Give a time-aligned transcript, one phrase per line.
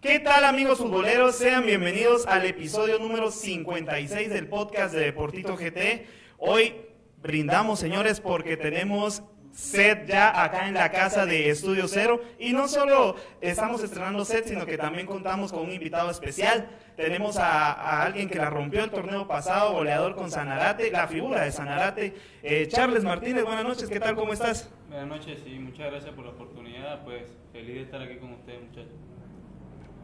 [0.00, 1.34] ¿Qué tal amigos futboleros?
[1.34, 6.06] Sean bienvenidos al episodio número 56 del podcast de Deportito GT.
[6.38, 6.72] Hoy
[7.20, 12.20] brindamos, señores, porque tenemos set ya acá en la casa de Estudio Cero.
[12.38, 16.70] Y no solo estamos estrenando set, sino que también contamos con un invitado especial.
[16.96, 21.50] Tenemos a, alguien que la rompió el torneo pasado, goleador con Sanarate, la figura de
[21.50, 22.14] Sanarate.
[22.44, 24.14] Eh, Charles Martínez, buenas noches, ¿qué tal?
[24.14, 24.72] ¿Cómo estás?
[24.86, 27.02] Buenas noches y muchas gracias por la oportunidad.
[27.04, 29.07] Pues feliz de estar aquí con ustedes, muchachos.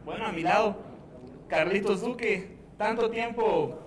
[0.05, 0.75] Bueno, a mi lado,
[1.47, 3.79] Carlitos Duque, tanto tiempo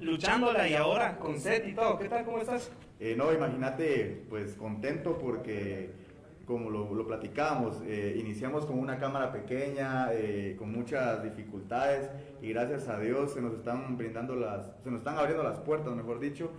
[0.00, 1.96] luchándola y ahora con set y todo.
[1.96, 2.24] ¿Qué tal?
[2.24, 2.72] ¿Cómo estás?
[2.98, 5.92] Eh, no, imagínate, pues contento porque,
[6.44, 12.10] como lo, lo platicábamos, eh, iniciamos con una cámara pequeña, eh, con muchas dificultades,
[12.42, 15.94] y gracias a Dios se nos están brindando las, se nos están abriendo las puertas,
[15.94, 16.50] mejor dicho,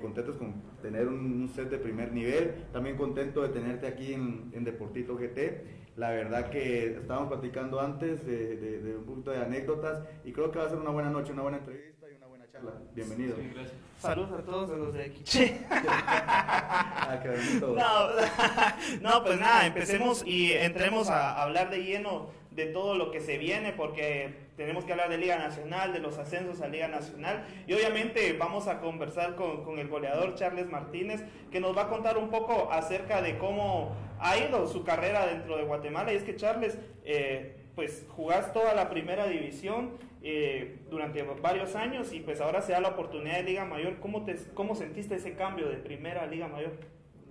[0.00, 4.52] contentos con tener un, un set de primer nivel, también contento de tenerte aquí en,
[4.52, 5.81] en Deportito GT.
[5.96, 10.50] La verdad que estábamos platicando antes de, de- de un poquito de anécdotas y creo
[10.50, 12.72] que va a ser una buena noche, una buena entrevista y una buena charla.
[12.94, 13.36] Bienvenido.
[13.36, 13.76] Sí, gracias.
[13.98, 15.22] Saludos a todos los de aquí.
[15.74, 17.20] Ah.
[17.60, 23.20] No, no, pues nada, empecemos y entremos a hablar de lleno de todo lo que
[23.20, 27.44] se viene, porque tenemos que hablar de Liga Nacional, de los ascensos a Liga Nacional,
[27.66, 31.88] y obviamente vamos a conversar con, con el goleador Charles Martínez, que nos va a
[31.88, 36.22] contar un poco acerca de cómo ha ido su carrera dentro de Guatemala, y es
[36.22, 42.40] que Charles, eh, pues jugás toda la primera división eh, durante varios años, y pues
[42.40, 45.76] ahora se da la oportunidad de Liga Mayor, ¿cómo, te, cómo sentiste ese cambio de
[45.76, 46.72] primera a Liga Mayor?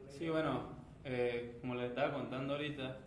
[0.10, 0.70] Sí, bueno,
[1.06, 2.98] eh, como les estaba contando ahorita,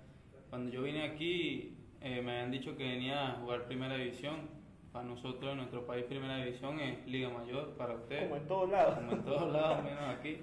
[0.50, 4.62] cuando yo vine aquí eh, me habían dicho que venía a jugar primera división.
[4.92, 8.24] Para nosotros, en nuestro país, primera división es Liga Mayor, para ustedes.
[8.24, 8.94] Como en todos lados.
[8.96, 10.38] como en todos lados, menos aquí.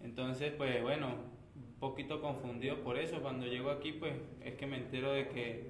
[0.00, 1.08] Entonces, pues bueno,
[1.84, 3.20] poquito confundido por eso.
[3.20, 5.68] Cuando llego aquí, pues es que me entero de que,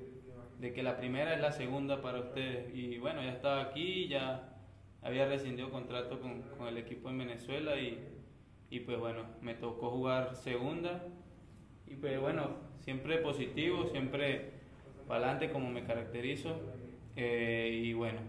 [0.61, 2.73] de que la primera es la segunda para ustedes.
[2.73, 4.57] Y bueno, ya estaba aquí, ya
[5.03, 7.99] había rescindido contrato con, con el equipo en Venezuela y,
[8.71, 11.05] y pues bueno, me tocó jugar segunda.
[11.87, 14.53] Y pues bueno, siempre positivo, siempre
[15.09, 16.61] para adelante como me caracterizo.
[17.17, 18.21] Eh, y bueno,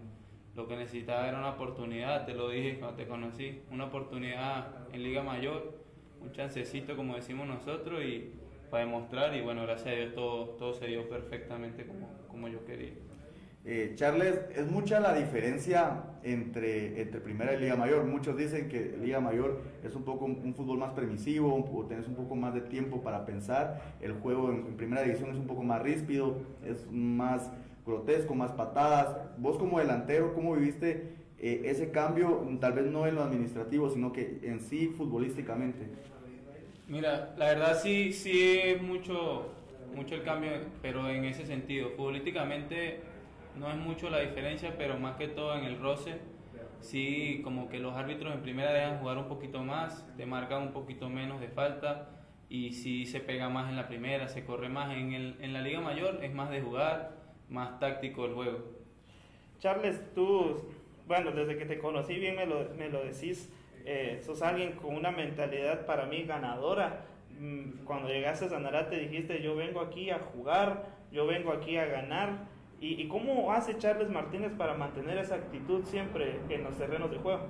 [0.56, 5.04] lo que necesitaba era una oportunidad, te lo dije cuando te conocí, una oportunidad en
[5.04, 5.85] Liga Mayor,
[6.26, 8.32] un chancecito como decimos nosotros y
[8.70, 12.66] para demostrar y bueno, gracias a Dios todo, todo se dio perfectamente como, como yo
[12.66, 12.94] quería.
[13.68, 18.04] Eh, Charles, es mucha la diferencia entre, entre Primera y Liga Mayor.
[18.04, 22.14] Muchos dicen que Liga Mayor es un poco un fútbol más permisivo, un tenés un
[22.14, 23.96] poco más de tiempo para pensar.
[24.02, 27.52] El juego en, en Primera División es un poco más ríspido, es más
[27.86, 29.18] grotesco, más patadas.
[29.40, 32.48] Vos como delantero, ¿cómo viviste eh, ese cambio?
[32.60, 35.90] Tal vez no en lo administrativo, sino que en sí futbolísticamente.
[36.88, 39.50] Mira, la verdad sí, sí es mucho,
[39.96, 40.52] mucho el cambio,
[40.84, 43.00] pero en ese sentido, futbolísticamente
[43.56, 46.20] no es mucho la diferencia, pero más que todo en el roce,
[46.82, 50.74] sí como que los árbitros en primera dejan jugar un poquito más, te marcan un
[50.74, 52.10] poquito menos de falta
[52.50, 55.62] y sí se pega más en la primera, se corre más en, el, en la
[55.62, 57.18] liga mayor, es más de jugar,
[57.50, 58.60] más táctico el juego.
[59.58, 60.70] Charles, tú,
[61.08, 63.52] bueno, desde que te conocí bien me lo, me lo decís,
[63.86, 67.06] eh, sos alguien con una mentalidad para mí ganadora.
[67.40, 71.86] Mm, Cuando llegaste a Sanarate dijiste, yo vengo aquí a jugar, yo vengo aquí a
[71.86, 72.48] ganar.
[72.82, 77.18] ¿Y, y cómo hace Charles Martínez para mantener esa actitud siempre en los terrenos de
[77.18, 77.48] juego?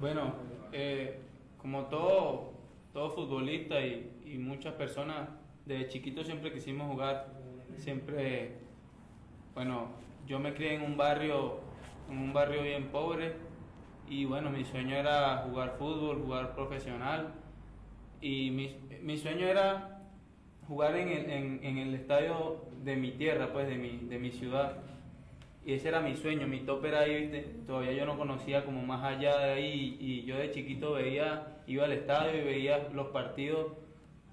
[0.00, 0.34] Bueno,
[0.72, 1.20] eh,
[1.58, 2.52] como todo,
[2.92, 5.28] todo futbolista y, y muchas personas,
[5.64, 7.26] desde chiquito siempre quisimos jugar,
[7.76, 8.52] siempre,
[9.54, 9.88] bueno,
[10.26, 11.60] yo me crié en un barrio,
[12.10, 13.34] en un barrio bien pobre
[14.08, 17.34] y bueno, mi sueño era jugar fútbol, jugar profesional
[18.20, 20.00] y mi, mi sueño era
[20.66, 21.30] jugar en el,
[21.64, 24.78] en, el estadio de mi tierra, pues de mi, de mi ciudad.
[25.64, 27.40] Y ese era mi sueño, mi tope era ahí, ¿viste?
[27.66, 31.84] Todavía yo no conocía como más allá de ahí y yo de chiquito veía, iba
[31.84, 33.72] al estadio y veía los partidos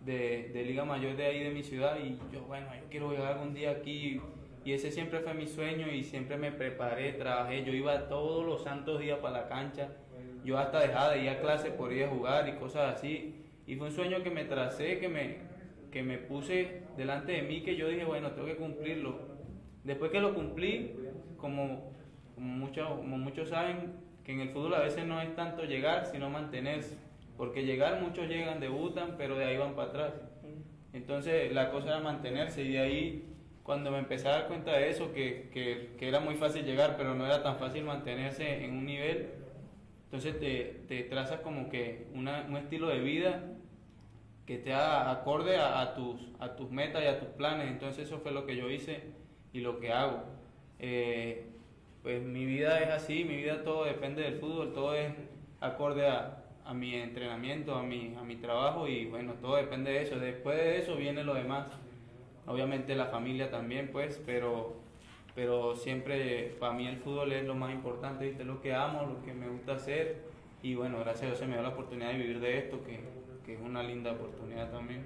[0.06, 3.34] de, de Liga Mayor de ahí de mi ciudad y yo, bueno, yo quiero llegar
[3.34, 4.22] algún día aquí
[4.66, 8.64] y ese siempre fue mi sueño y siempre me preparé, trabajé, yo iba todos los
[8.64, 9.90] santos días para la cancha,
[10.44, 13.76] yo hasta dejaba de ir a clase por ir a jugar y cosas así y
[13.76, 15.38] fue un sueño que me tracé, que me,
[15.92, 19.20] que me puse delante de mí que yo dije, bueno, tengo que cumplirlo.
[19.84, 20.92] Después que lo cumplí,
[21.38, 21.94] como,
[22.36, 23.94] como, muchos, como muchos saben,
[24.24, 26.98] que en el fútbol a veces no es tanto llegar, sino mantenerse.
[27.38, 30.14] Porque llegar, muchos llegan, debutan, pero de ahí van para atrás.
[30.94, 33.33] Entonces la cosa era mantenerse y de ahí
[33.64, 37.16] cuando me empecé a dar cuenta de eso, que, que, era muy fácil llegar, pero
[37.16, 39.30] no era tan fácil mantenerse en un nivel,
[40.06, 42.28] entonces te, te trazas como que un
[42.58, 43.42] estilo de vida
[44.46, 47.68] que te haga acorde a, a, tus, a tus metas y a tus planes.
[47.70, 49.02] Entonces eso fue lo que yo hice
[49.54, 50.24] y lo que hago.
[50.80, 51.46] Eh,
[52.02, 55.14] pues mi vida es así, mi vida todo depende del fútbol, todo es
[55.62, 60.02] acorde a, a mi entrenamiento, a mi, a mi trabajo y bueno, todo depende de
[60.02, 60.20] eso.
[60.20, 61.72] Después de eso viene lo demás
[62.48, 64.74] obviamente la familia también, pues, pero,
[65.36, 68.44] pero siempre para mí el fútbol es lo más importante, ¿viste?
[68.44, 71.54] lo que amo, lo que me gusta hacer y bueno, gracias a Dios se me
[71.54, 73.00] dio la oportunidad de vivir de esto, que,
[73.46, 75.04] que es una linda oportunidad también.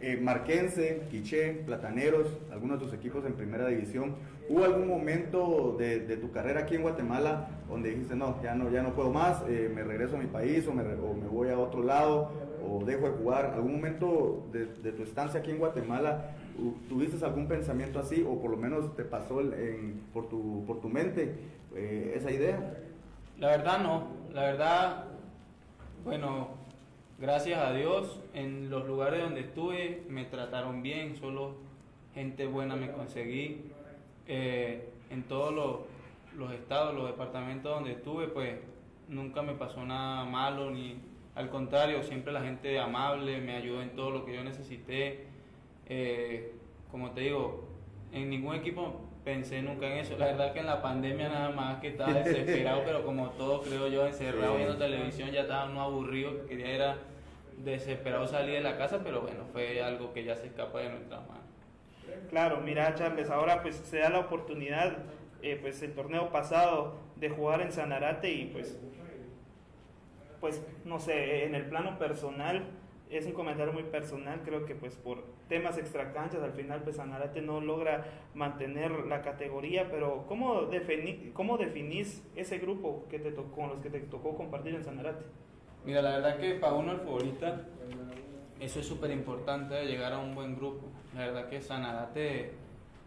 [0.00, 4.14] Eh, Marquense, Quiché, Plataneros, algunos de tus equipos en primera división.
[4.48, 8.70] ¿Hubo algún momento de, de, tu carrera aquí en Guatemala donde dijiste, no, ya no,
[8.70, 11.50] ya no puedo más, eh, me regreso a mi país o me, o me voy
[11.50, 12.30] a otro lado?
[12.66, 13.46] O dejo de jugar?
[13.54, 16.32] ¿Algún momento de, tu estancia aquí en Guatemala
[16.88, 20.88] tuviste algún pensamiento así o por lo menos te pasó en, por, tu, por tu
[20.88, 21.34] mente
[21.74, 22.78] eh, esa idea?
[23.38, 25.04] La verdad no, la verdad,
[26.04, 26.48] bueno,
[27.18, 31.54] gracias a Dios, en los lugares donde estuve me trataron bien, solo
[32.14, 33.70] gente buena me conseguí.
[34.26, 35.76] Eh, en todos los,
[36.36, 38.58] los estados, los departamentos donde estuve, pues
[39.08, 41.00] nunca me pasó nada malo ni
[41.38, 45.26] al contrario, siempre la gente amable, me ayudó en todo lo que yo necesité.
[45.86, 46.52] Eh,
[46.90, 47.68] como te digo,
[48.12, 50.18] en ningún equipo pensé nunca en eso.
[50.18, 53.86] La verdad que en la pandemia nada más que estaba desesperado, pero como todo creo
[53.86, 56.96] yo, encerrado viendo televisión, ya estaba no aburrido, quería era
[57.58, 61.20] desesperado salir de la casa, pero bueno, fue algo que ya se escapa de nuestras
[61.28, 61.44] manos.
[62.30, 64.96] Claro, mira Charles, ahora pues se da la oportunidad,
[65.42, 68.76] eh, pues el torneo pasado de jugar en Sanarate y pues
[70.40, 72.64] pues no sé, en el plano personal,
[73.10, 77.40] es un comentario muy personal, creo que pues por temas extracanchas al final pues Sanarate
[77.40, 78.04] no logra
[78.34, 83.80] mantener la categoría, pero ¿cómo, defini cómo definís ese grupo que te tocó, con los
[83.80, 85.24] que te tocó compartir en Sanarate?
[85.84, 87.62] Mira, la verdad que para uno el futbolista
[88.60, 90.88] eso es súper importante, llegar a un buen grupo.
[91.14, 92.50] La verdad que Sanarate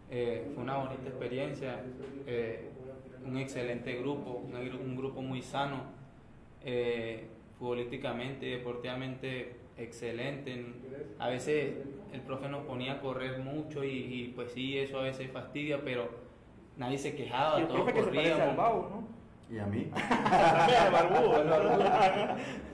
[0.09, 1.83] eh, fue una bonita experiencia,
[2.25, 2.69] eh,
[3.25, 6.00] un excelente grupo, un grupo muy sano
[6.63, 7.27] eh,
[7.57, 10.65] futbolísticamente, deportivamente excelente.
[11.19, 11.75] A veces
[12.13, 16.09] el profe nos ponía a correr mucho y, pues sí, eso a veces fastidia, pero
[16.77, 18.41] nadie se quejaba, y el todos profe corríamos.
[18.41, 19.21] Que se Bau, ¿no?
[19.53, 19.91] Y a mí.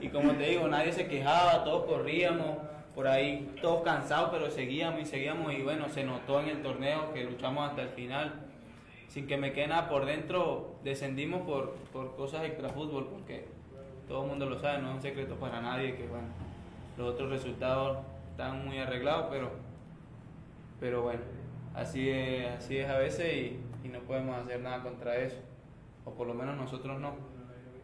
[0.00, 2.58] y como te digo, nadie se quejaba, todos corríamos,
[2.94, 7.12] por ahí todos cansados, pero seguíamos y seguíamos y bueno, se notó en el torneo
[7.12, 8.44] que luchamos hasta el final.
[9.08, 13.46] Sin que me quede nada por dentro, descendimos por, por cosas extra fútbol, porque
[14.08, 16.28] todo el mundo lo sabe, no es un secreto para nadie que bueno,
[16.96, 17.98] los otros resultados
[18.30, 19.50] están muy arreglados, pero,
[20.80, 21.20] pero bueno,
[21.74, 25.38] así es, así es a veces y, no podemos hacer nada contra eso,
[26.04, 27.14] o por lo menos nosotros no.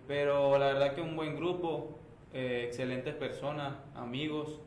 [0.07, 1.99] Pero la verdad que un buen grupo,
[2.35, 4.61] eh, excelentes personas, amigos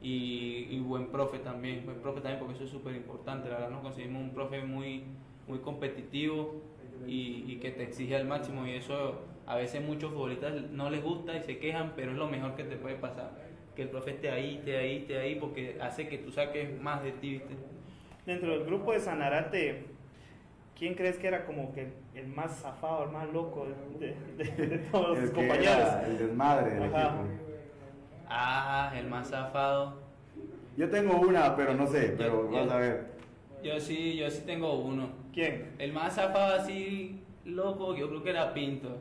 [0.00, 3.82] y, buen profe también, buen profe también porque eso es súper importante, la verdad nos
[3.82, 5.04] conseguimos un profe muy,
[5.46, 6.62] muy competitivo
[7.06, 11.36] y que te exige al máximo y eso a veces muchos futbolistas no les gusta
[11.36, 13.32] y se quejan, pero es lo mejor que te puede pasar.
[13.74, 17.02] Que el profe esté ahí, esté ahí, esté ahí, porque hace que tú saques más
[17.02, 17.54] de ti, ¿viste?
[18.26, 19.86] Dentro del grupo de Sanarate,
[20.78, 23.66] ¿quién crees que era como que el más zafado, el más loco
[23.98, 25.66] de, de, de todos el los compañeros?
[25.78, 27.02] Era el desmadre del Ajá.
[27.06, 27.24] equipo.
[28.28, 30.00] Ah, el más zafado.
[30.76, 33.10] Yo tengo una, pero no sé, pero Yo- vas yo- a ver.
[33.64, 35.08] Yo sí, yo sí tengo uno.
[35.34, 35.72] ¿Quién?
[35.78, 38.98] El más zafado así, loco, yo creo que era Pinto.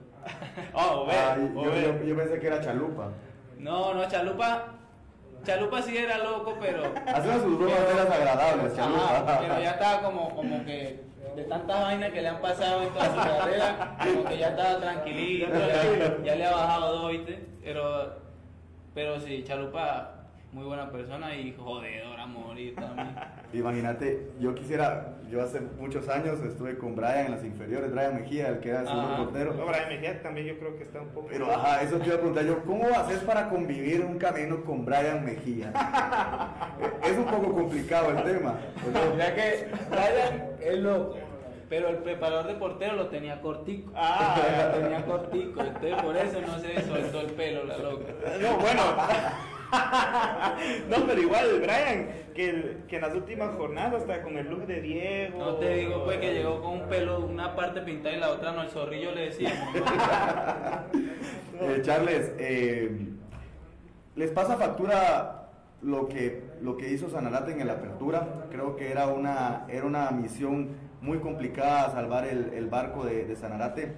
[0.73, 1.81] Oh, Ah, o yo, ve.
[1.81, 3.09] yo- yo pensé que era Chalupa.
[3.57, 4.65] No, no, Chalupa.
[5.43, 6.83] Chalupa sí era loco, pero.
[7.07, 9.15] Hacía sus bromas agradables, Chalupa.
[9.17, 10.99] Ajá, pero ya estaba como, como que
[11.35, 14.79] de tantas vainas que le han pasado en toda su carrera, como que ya estaba
[14.79, 17.45] tranquilito, ya, ya le ha bajado dos, ¿viste?
[17.63, 18.13] Pero,
[18.93, 20.15] pero sí, Chalupa,
[20.51, 23.15] muy buena persona y jodedor a morir también.
[23.53, 28.47] Imagínate, yo quisiera, yo hace muchos años estuve con Brian en las inferiores, Brian Mejía,
[28.49, 29.23] el que era el segundo Ajá.
[29.23, 29.53] portero.
[29.53, 31.27] No, Brian Mejía también yo creo que está un poco...
[31.29, 34.85] Pero ajá, eso te iba a preguntar yo, ¿cómo haces para convivir un camino con
[34.85, 35.71] Brian Mejía?
[37.03, 38.55] es un poco complicado el tema.
[39.17, 41.17] Ya que Brian es loco,
[41.69, 43.91] pero el preparador de portero lo tenía cortico.
[43.95, 44.71] Ah.
[44.73, 48.05] lo tenía cortico, entonces por eso no se soltó el pelo la loca.
[48.41, 48.81] No, bueno,
[50.89, 54.81] no, pero igual, Brian, que, que en las últimas jornadas, hasta con el look de
[54.81, 55.39] Diego.
[55.39, 58.51] No te digo, pues, que llegó con un pelo, una parte pintada y la otra
[58.51, 59.75] no, el zorrillo le decíamos.
[59.75, 60.99] ¿no?
[61.61, 62.89] Eh, Charles, eh,
[64.15, 65.49] ¿les pasa factura
[65.81, 68.45] lo que, lo que hizo Sanarate en el Apertura?
[68.49, 70.69] Creo que era una, era una misión
[71.01, 73.97] muy complicada salvar el, el barco de, de Sanarate.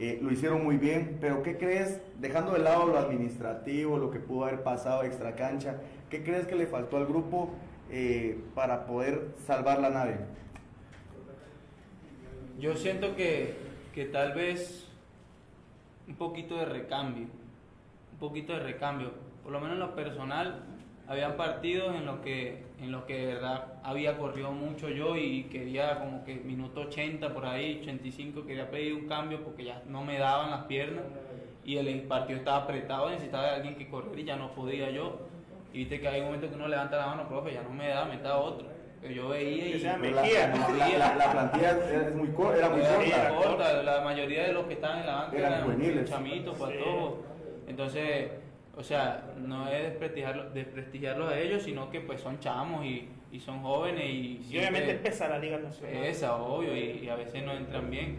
[0.00, 4.20] Eh, lo hicieron muy bien, pero ¿qué crees, dejando de lado lo administrativo, lo que
[4.20, 7.50] pudo haber pasado extra cancha, qué crees que le faltó al grupo
[7.90, 10.18] eh, para poder salvar la nave?
[12.60, 13.56] Yo siento que,
[13.92, 14.88] que tal vez
[16.06, 17.26] un poquito de recambio,
[18.12, 19.10] un poquito de recambio.
[19.42, 20.64] Por lo menos en lo personal,
[21.08, 25.44] habían partidos en los que, en los que de verdad había corrido mucho yo y
[25.44, 30.04] quería como que minuto 80 por ahí, 85, quería pedir un cambio porque ya no
[30.04, 31.04] me daban las piernas
[31.64, 35.18] y el partido estaba apretado, necesitaba de alguien que corriera y ya no podía yo.
[35.72, 37.88] Y viste que hay un momento que uno levanta la mano, profe, ya no me
[37.88, 38.66] da, me da otro.
[39.02, 39.72] Pero yo veía y...
[39.80, 43.48] Que la, la- la- la plantilla es muy co- era muy Era corta.
[43.48, 46.10] corta, la mayoría de los que estaban en la banca Eran eran, juveniles.
[46.10, 46.62] chamitos, Sí.
[46.64, 47.14] patojos.
[47.68, 48.30] Entonces,
[48.78, 53.40] o sea, no es desprestigiarlos, desprestigiarlos a ellos, sino que pues son chamos y, y
[53.40, 56.00] son jóvenes y, Y obviamente pesa la Liga Nacional.
[56.00, 58.16] pesa, obvio, y, y a veces no entran bien.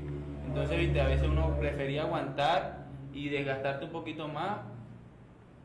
[0.47, 4.57] Entonces, viste, a veces uno prefería aguantar y desgastarte un poquito más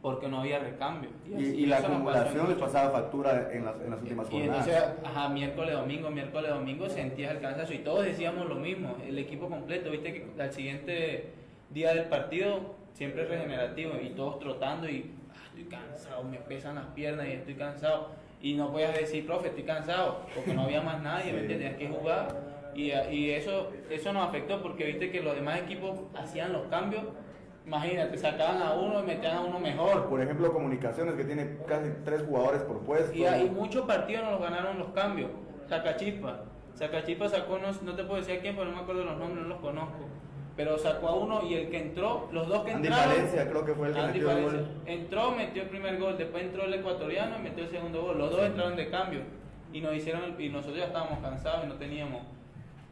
[0.03, 1.09] porque no había recambio.
[1.29, 4.69] Y, así- y la acumulación les pasaba factura en las, en las últimas Y jornadas.
[4.69, 9.19] entonces, ajá, miércoles, domingo, miércoles, domingo sentías el cansancio y todos decíamos lo mismo, el
[9.19, 11.31] equipo completo, viste que al siguiente
[11.71, 16.87] día del partido siempre regenerativo y todos trotando y "Ah, estoy cansado, me pesan las
[16.87, 18.09] piernas y estoy cansado.
[18.41, 21.47] Y no podías decir, profe, estoy cansado, porque no había más nadie, Sí.
[21.49, 22.29] tenías que jugar.
[22.75, 27.05] Y, y eso, eso nos afectó porque viste que los demás equipos hacían los cambios.
[27.67, 30.09] Imagínate, sacaban a uno y metían a uno mejor.
[30.09, 33.17] Por ejemplo, comunicaciones que tiene casi tres jugadores por puesto.
[33.17, 35.31] Y, hay muchos partidos nos los ganaron los cambios.
[35.69, 36.41] Sacachispa.
[36.75, 39.43] Sacachispa sacó, no, no te puedo decir a quién, pero no me acuerdo los nombres,
[39.45, 40.05] no los conozco.
[40.57, 43.13] Pero sacó a uno y el que entró, los dos que Andy entraron.
[43.17, 44.61] Valencia creo que fue el que Andy metió el Valencia.
[44.61, 44.83] gol.
[44.87, 48.19] Entró, metió el primer gol, después entró el ecuatoriano y metió el segundo gol.
[48.19, 49.21] Los dos entraron de cambio.
[49.73, 52.23] Y nos hicieron el- y nosotros ya estábamos cansados y no teníamos.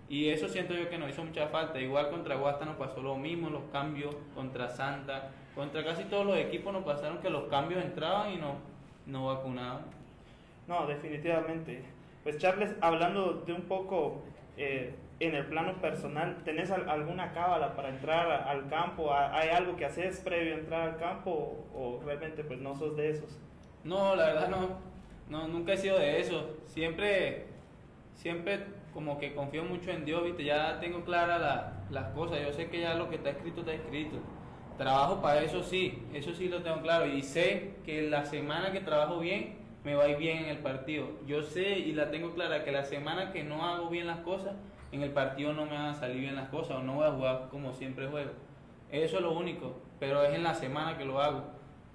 [0.08, 1.80] Y eso siento yo que nos hizo mucha falta.
[1.80, 6.36] Igual contra Guasta nos pasó lo mismo, los cambios, contra Santa, contra casi todos los
[6.38, 8.56] equipos nos pasaron que los cambios entraban y no,
[9.06, 9.82] no vacunaban.
[10.66, 11.84] No, definitivamente.
[12.24, 14.22] Pues Charles, hablando de un poco
[14.56, 19.12] eh, en el plano personal, ¿tenés al- alguna cábala para entrar al campo?
[19.12, 22.96] ¿Ha- ¿Hay algo que haces previo a entrar al campo o realmente pues no sos
[22.96, 23.38] de esos?
[23.84, 24.78] No, la verdad no,
[25.28, 26.50] no, nunca he sido de eso.
[26.66, 27.46] Siempre,
[28.14, 28.60] siempre
[28.94, 32.68] como que confío mucho en Dios, viste, ya tengo claras la- las cosas, yo sé
[32.68, 34.16] que ya lo que está escrito está escrito.
[34.78, 38.80] Trabajo para eso sí, eso sí lo tengo claro y sé que la semana que
[38.80, 41.08] trabajo bien me va a ir bien en el partido.
[41.26, 44.54] Yo sé y la tengo clara que la semana que no hago bien las cosas,
[44.92, 47.12] en el partido no me van a salir bien las cosas o no voy a
[47.12, 48.30] jugar como siempre juego.
[48.90, 51.44] Eso es lo único, pero es en la semana que lo hago.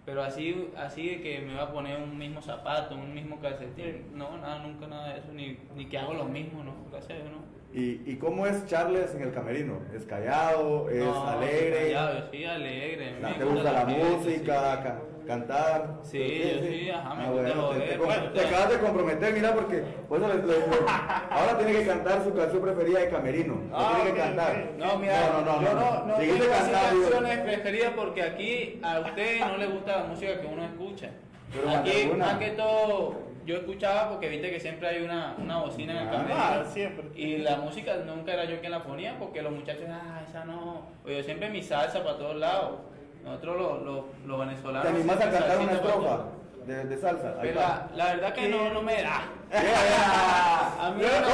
[0.05, 4.05] Pero así, así de que me va a poner un mismo zapato, un mismo calcetín.
[4.15, 6.73] No, nada, nunca nada de eso, ni, ni que hago lo mismo, ¿no?
[6.89, 7.57] Gracias a Dios, ¿no?
[7.77, 9.81] ¿Y, ¿Y cómo es Charles en el camerino?
[9.93, 10.89] ¿Es callado?
[10.89, 11.87] ¿Es No, alegre?
[11.93, 13.15] callado, sí, alegre.
[13.37, 14.83] ¿Te gusta la música?
[14.83, 15.16] sí.
[15.27, 15.99] Ca- ¿Cantar?
[16.03, 18.47] Sí, yo sí, ajá, me Ah, bueno, te, joder, te- te gusta.
[18.47, 20.53] acabas de comprometer, mira, porque por eso le- le-
[21.29, 23.61] ahora tiene que cantar su canción preferida de camerino.
[23.73, 24.51] Ah, tiene que cantar.
[24.51, 24.77] ok.
[24.77, 28.99] No, mira, no, no, yo no, no, no Dijiste tengo canciones preferidas porque aquí a
[29.01, 31.09] usted no le gusta la música que uno escucha.
[31.53, 33.15] Pero aquí, más que todo,
[33.45, 37.09] yo escuchaba porque viste que siempre hay una, una bocina en el Ah, camerino.
[37.15, 40.87] Y la música nunca era yo quien la ponía porque los muchachos, ah, esa no.
[41.05, 42.79] Yo siempre mi salsa para todos lados.
[43.27, 44.83] Nosotros los, los, los venezolanos.
[44.83, 46.19] ¿Te animás a cantar una estrofa
[46.65, 47.33] de, de salsa?
[47.41, 49.21] Pero la, la verdad que no, no me da.
[50.79, 51.33] A mí no, no, no,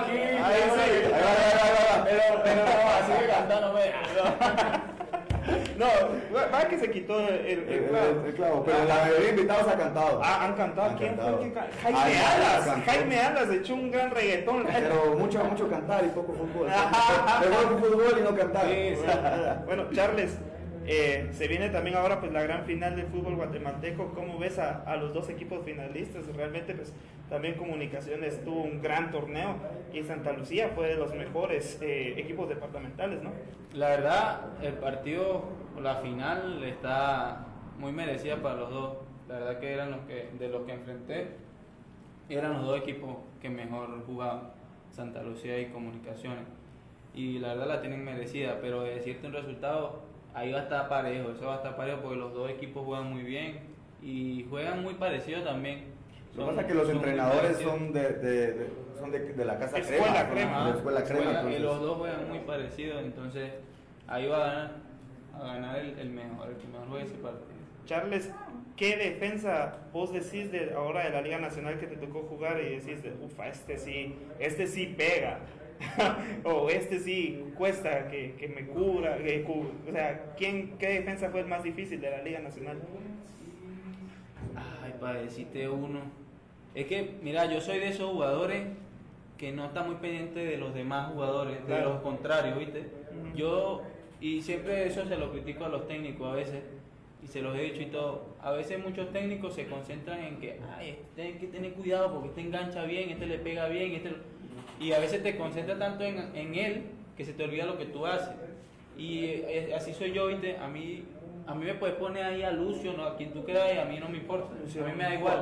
[0.00, 0.80] aquí, Ahí sí.
[1.04, 2.04] Ahí va, ahí va, ahí va.
[2.04, 4.84] Pero, pero no, así que cantar no me da.
[5.78, 5.86] No,
[6.34, 8.06] va que se quitó el, el- clavo.
[8.22, 10.20] el- el clavo, pero la mayoría de invitados ha cantado.
[10.22, 10.90] Ah, han cantado.
[10.90, 11.36] Han ¿Quién cantado.
[11.36, 12.66] fue el que ca- Jaime Ay, Alas.
[12.66, 12.90] cantó.
[12.90, 14.66] Jaime Alas echó un gran reggaetón.
[14.66, 16.66] Pero mucho, mucho cantar y poco fútbol.
[17.40, 18.66] Mejor fútbol y no cantar.
[18.66, 19.06] Sí, sí.
[19.66, 20.36] Bueno, Charles,
[20.86, 24.12] eh, se viene también ahora pues la gran final del fútbol guatemalteco.
[24.14, 26.26] ¿Cómo ves a, a los dos equipos finalistas?
[26.34, 26.92] Realmente pues
[27.30, 29.56] también Comunicaciones tuvo un gran torneo
[29.92, 33.30] y Santa Lucía fue de los mejores eh, equipos departamentales, ¿no?
[33.74, 35.44] La verdad, el partido,
[35.82, 37.46] la final, está
[37.78, 38.92] muy merecida para los dos.
[39.28, 41.28] La verdad que eran los que, de los que enfrenté,
[42.28, 44.50] eran los dos equipos que mejor jugaban,
[44.90, 46.44] Santa Lucía y Comunicaciones.
[47.14, 50.00] Y la verdad la tienen merecida, pero de decirte un resultado,
[50.34, 53.12] ahí va a estar parejo, eso va a estar parejo porque los dos equipos juegan
[53.12, 53.60] muy bien.
[54.00, 55.86] y juegan muy parecido también.
[56.36, 59.58] Lo que pasa es que los entrenadores son de, de, de- son de, de la
[59.58, 60.64] casa Escuela crema, Crema.
[60.66, 61.24] de la escuela crema.
[61.42, 63.50] Juegan- y los dos juegan muy parecido, entonces
[64.06, 64.70] ahí va a ganar,
[65.38, 67.46] a ganar el, el mejor, el que mejor juegue ese partido.
[67.86, 68.30] Charles,
[68.76, 72.76] ¿qué defensa vos decís de ahora de la Liga Nacional que te tocó jugar y
[72.76, 75.40] decís, de, ufa, este sí, este sí pega?
[76.44, 81.40] o este sí cuesta que, que me cura, que o sea, ¿quién, ¿qué defensa fue
[81.40, 82.78] el más difícil de la Liga Nacional?
[84.56, 86.00] Ay, para decirte uno.
[86.74, 88.66] Es que, mira, yo soy de esos jugadores
[89.36, 91.94] que no está muy pendiente de los demás jugadores, de Claro.
[91.94, 92.90] los contrarios, ¿viste?
[93.34, 93.82] Yo,
[94.20, 96.62] y siempre eso se lo critico a los técnicos a veces,
[97.22, 98.36] y se los he dicho y todo.
[98.40, 102.28] A veces muchos técnicos se concentran en que, ay, este hay que tener cuidado porque
[102.28, 104.10] este engancha bien, este le pega bien, este.
[104.10, 104.16] lo-".
[104.80, 106.82] Y a veces te concentras tanto en, en él
[107.16, 108.34] que se te olvida lo que tú haces.
[108.96, 110.56] Y eh, así soy yo, ¿viste?
[110.58, 111.04] A mí,
[111.46, 113.04] a mí me puedes poner ahí a Lucio, ¿no?
[113.04, 114.54] a quien tú quieras, y a mí no me importa.
[114.54, 115.34] A mí me da igual.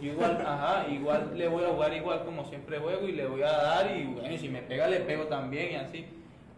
[0.00, 3.42] Yo igual, ajá, igual le voy a jugar igual como siempre juego y le voy
[3.42, 6.04] a dar y bueno, si me pega le pego también y así.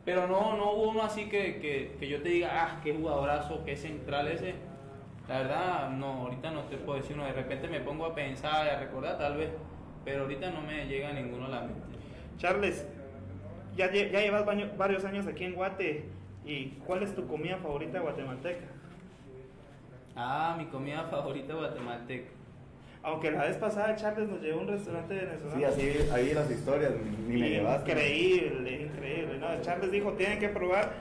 [0.04, 3.64] Pero no, no hubo uno así que, que, que yo te diga, ah, qué jugadorazo,
[3.64, 4.54] qué central ese.
[5.28, 7.24] La verdad, no, ahorita no te puedo decir uno.
[7.24, 9.50] De repente me pongo a pensar a recordar tal vez,
[10.04, 11.80] pero ahorita no me llega ninguno a la mente.
[12.36, 12.86] Charles,
[13.76, 16.04] ya, ya llevas baño- varios años aquí en Guate
[16.44, 18.66] y ¿cuál es tu comida favorita guatemalteca?
[20.16, 22.30] Ah, mi comida favorita guatemalteca.
[23.04, 25.56] Aunque la vez pasada Charles nos llevó a un restaurante venezolano.
[25.58, 26.92] Sí, así, ahí las historias,
[27.28, 27.90] ni me llevaste.
[27.90, 29.38] Increíble, increíble.
[29.38, 30.94] No, Charles dijo, tienen que probar.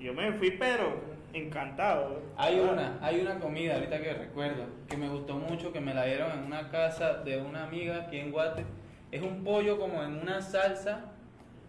[0.00, 2.22] Yo me fui, pero encantado.
[2.38, 6.06] Hay una, hay una comida ahorita que recuerdo que me gustó mucho, que me la
[6.06, 8.64] dieron en una casa de una amiga aquí en Guate.
[9.10, 11.12] Es un pollo como en una salsa,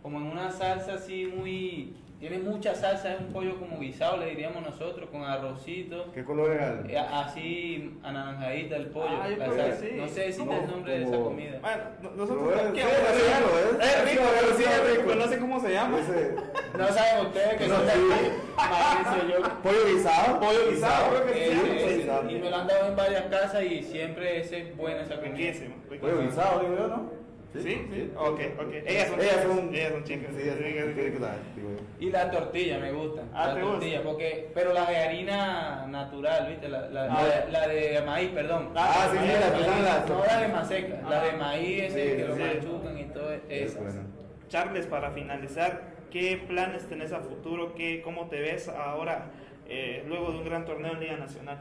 [0.02, 1.98] como en una salsa así muy,
[2.30, 6.52] tiene mucha salsa, es un pollo como guisado, le diríamos nosotros, con arrocito, ¿Qué color
[6.52, 6.90] el...?
[6.90, 9.10] eh, así anaranjadita el pollo.
[9.22, 9.76] Ah, la salsa.
[9.82, 9.90] sí.
[9.98, 11.60] No sé decirte No, el nombre de esa comida.
[11.60, 12.44] Bueno, no- nosotros...
[12.48, 14.70] Lo es, ¿qué sí, vamos a es rico, es- Es rico, es pero sí, es
[14.72, 16.00] es rico, no sé cómo se llama.
[16.00, 16.36] Ese-
[16.78, 19.30] No saben ustedes que No, son de aquí.
[19.30, 19.62] Yo.
[19.62, 20.40] ¿Pollo guisado?
[20.40, 22.10] Pollo guisado, creo que Eh, sí.
[22.10, 25.18] eh, y me lo han dado en varias casas y siempre ese es buena esa
[25.18, 25.34] comida.
[25.36, 25.76] Riquísimo.
[26.00, 27.23] Pollo guisado, digo yo, ¿no?
[27.54, 28.12] Sí, sí.
[28.18, 28.74] Ok, ok.
[28.86, 29.44] Ellas son Ellas chicas.
[29.44, 29.76] son...
[29.76, 30.32] Ellas son chicas.
[30.36, 31.20] Sí, Sí, sí, sí, sí, sí.
[31.20, 31.78] tal, digo yo.
[32.00, 33.22] Y la tortilla me gusta.
[33.34, 33.72] Ah, la ¿te gusta?
[33.80, 36.68] tortilla, porque, pero la de harina natural, ¿viste?
[36.70, 37.46] La, la, Ah.
[37.52, 38.70] la, de- la de maíz, perdón.
[38.76, 41.84] Ah, sí, sí, de la maíz, son las- No la de maseca, la de maíz
[41.84, 42.42] ese Sí, que lo sí.
[42.42, 43.82] machucan y todo Es eso.
[43.82, 44.02] bueno.
[44.50, 47.74] Charles, para finalizar, ¿qué planes tenés a futuro?
[47.76, 49.32] ¿Qué, ¿Cómo te ves ahora,
[49.68, 51.60] eh, luego de un gran torneo en Liga Nacional?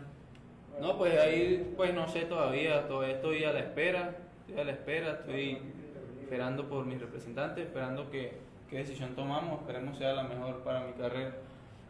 [0.80, 4.72] No, pues ahí, pues no sé todavía, todavía estoy a la espera, estoy a la
[4.72, 5.58] espera, estoy
[6.32, 8.32] esperando por mis representantes, esperando que
[8.70, 11.34] qué decisión tomamos, esperemos sea la mejor para mi carrera.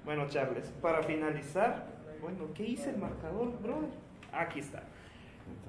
[0.05, 1.87] Bueno, Charles, para finalizar,
[2.21, 3.91] bueno, ¿qué hice el marcador, brother?
[4.33, 4.83] Aquí está.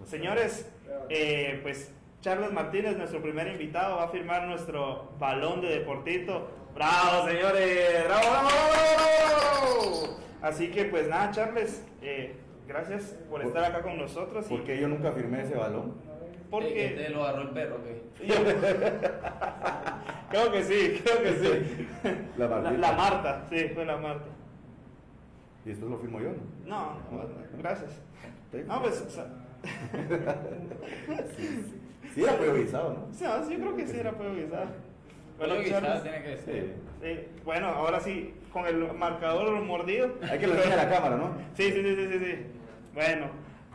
[0.05, 0.67] Señores,
[1.09, 6.49] eh, pues Charles Martínez, nuestro primer invitado, va a firmar nuestro balón de deportito.
[6.73, 8.05] ¡Bravo, señores!
[8.05, 10.17] ¡Bravo, bravo, bravo, bravo!
[10.41, 12.35] Así que, pues nada, Charles, eh,
[12.67, 14.47] gracias por Por- estar acá con nosotros.
[14.47, 15.93] y- ¿Por qué yo nunca firmé ese balón?
[16.43, 17.09] ¿Este Porque...
[17.11, 18.01] lo agarró el perro qué?
[20.29, 21.87] creo que sí, creo que sí.
[22.37, 24.25] La La, la Marta, sí, fue la Marta.
[25.65, 26.31] Y esto lo firmo yo,
[26.65, 26.65] ¿no?
[26.65, 26.99] No,
[27.57, 28.01] gracias.
[28.51, 28.59] Sí.
[28.67, 29.25] No, pues, o sea,
[32.13, 33.07] Sí, era pollo guisado, ¿no?
[33.13, 34.67] Sí, no, sí, yo creo que sí era pollo guisado.
[35.37, 36.45] Bueno, Charles, tiene que ser.
[36.45, 36.73] Sí.
[37.01, 40.13] sí, bueno, ahora sí, con el marcador mordido.
[40.29, 41.31] Hay que lo a la cámara, ¿no?
[41.55, 42.35] Sí, sí, sí, sí, sí, sí.
[42.93, 43.27] Bueno,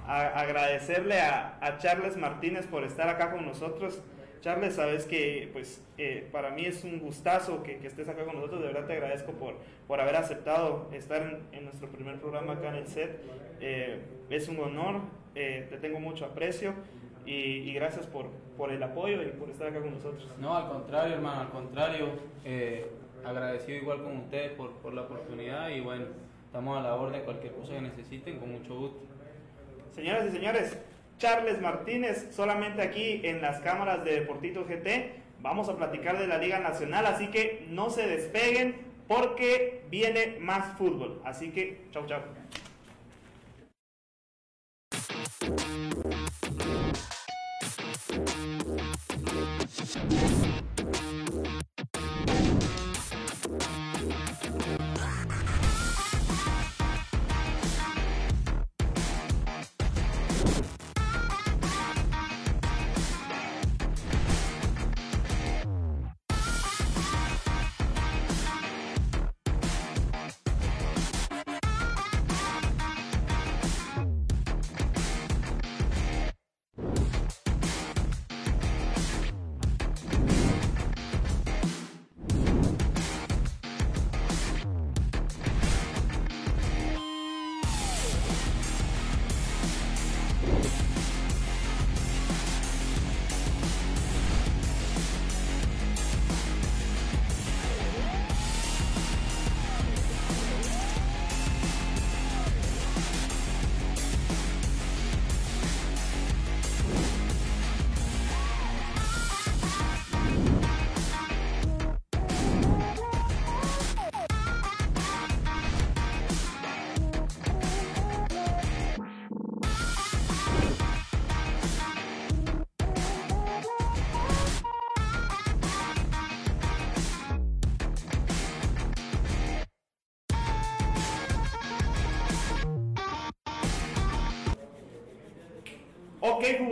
[0.08, 4.02] agradecerle a, Charles Martínez por estar acá con nosotros.
[4.40, 8.60] Charles, sabes que pues eh, para mí es un gustazo que, estés acá con nosotros.
[8.60, 12.76] De verdad te agradezco por, por haber aceptado estar en, nuestro primer programa acá en
[12.76, 13.20] el set.
[13.60, 15.00] Eh, es un honor,
[15.34, 16.74] eh, te tengo mucho aprecio
[17.26, 20.26] y, gracias por, por el apoyo y por estar acá con nosotros.
[20.38, 22.06] No, al contrario, hermano, al contrario.
[22.44, 22.90] eh,
[23.24, 26.06] agradecido igual con ustedes por, por la oportunidad y bueno,
[26.46, 29.00] estamos a la orden, cualquier cosa que necesiten, con mucho gusto.
[29.98, 30.78] Señoras y señores,
[31.18, 35.12] Charles Martínez, solamente aquí en las cámaras de Deportito GT.
[35.40, 38.76] Vamos a platicar de la Liga Nacional, así que no se despeguen
[39.08, 41.20] porque viene más fútbol.
[41.24, 42.20] Así que, chau, chau.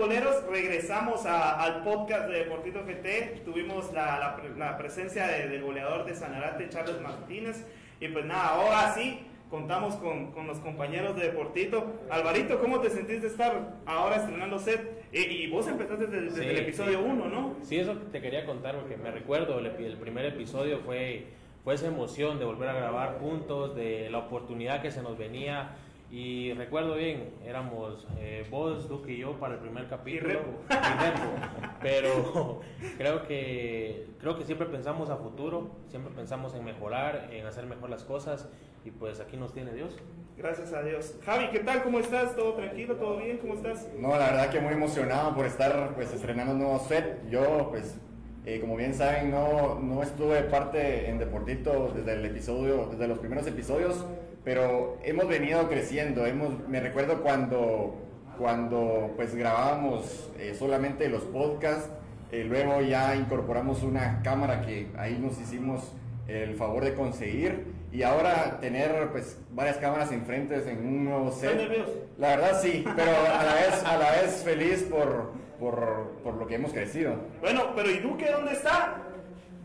[0.01, 3.41] Futboleros, regresamos a- al podcast de Deportito GT.
[3.45, 7.67] Tuvimos la, la la presencia de- del goleador de Sanarate, Charles Martínez.
[8.01, 11.95] Y pues nada, ahora sí, contamos con, con los compañeros de Deportito.
[12.11, 15.03] Alvarito, ¿cómo te sentís de estar ahora estrenando set?
[15.13, 17.05] Eh, y vos empezaste desde, desde Sí, el episodio sí.
[17.07, 17.55] 1, ¿no?
[17.63, 21.25] Sí, eso te quería contar porque me recuerdo, el, el primer episodio fue,
[21.65, 25.71] fue esa emoción de volver a grabar juntos, de la oportunidad que se nos venía.
[26.11, 30.29] Y recuerdo bien, éramos eh, vos, Duque y yo para el primer capítulo.
[30.29, 30.51] Repo.
[30.71, 31.71] Y Repo.
[31.83, 32.61] Pero
[32.97, 37.90] creo que, creo que siempre pensamos a futuro, siempre pensamos en mejorar, en hacer mejor
[37.90, 38.49] las cosas.
[38.85, 39.97] Y pues aquí nos tiene Dios.
[40.37, 41.16] Gracias a Dios.
[41.25, 41.83] Javi, ¿qué tal?
[41.83, 42.37] ¿Cómo estás?
[42.37, 42.95] ¿Todo tranquilo?
[42.95, 43.38] ¿Todo bien?
[43.38, 43.88] ¿Cómo estás?
[43.99, 47.29] No, la verdad que muy emocionado por estar pues estrenando un nuevo set.
[47.29, 47.99] Yo pues
[48.47, 53.19] eh, como bien saben no, no estuve parte en Deportito desde el episodio, desde los
[53.19, 54.07] primeros episodios,
[54.47, 56.25] pero hemos venido creciendo.
[56.25, 57.97] Hemos, me recuerdo cuando,
[58.39, 61.91] cuando pues grabábamos eh, solamente los podcasts,
[62.31, 65.93] eh, luego ya incorporamos una cámara que ahí nos hicimos
[66.29, 71.51] el favor de conseguir y ahora tener pues varias cámaras enfrente en un nuevo set.
[71.51, 71.93] ¿Estás nervioso?
[72.17, 76.47] La verdad sí, pero a la vez, a la vez feliz por, por, por lo
[76.47, 77.17] que hemos crecido.
[77.41, 79.03] Bueno, pero ¿y Duque dónde está?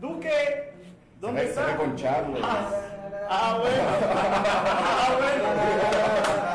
[0.00, 0.72] Duque,
[1.20, 1.66] ¿dónde se está?
[1.66, 2.42] Se ve con Charles.
[2.42, 2.91] Ah,
[3.32, 3.82] ah, bueno.
[4.04, 5.46] Ah, bueno.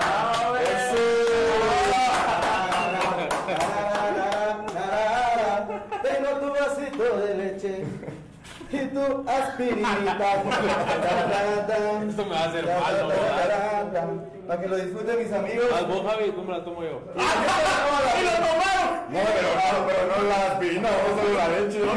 [0.02, 0.68] Ah, bueno.
[6.04, 7.74] Tengo tu vasito de leche
[8.72, 10.28] y tu aspirita.
[12.08, 13.08] Esto me va a hacer mal, ¿no?
[14.48, 15.66] Para que lo disfruten mis amigos.
[15.74, 17.02] Haz vos, Javi, ¿cómo la tomo yo?
[17.16, 17.20] ¡Y
[18.24, 18.90] lo tomaron!
[19.10, 21.80] No, pero no, pero no la aspirina, vamos solo la leche.
[21.84, 21.88] Ok.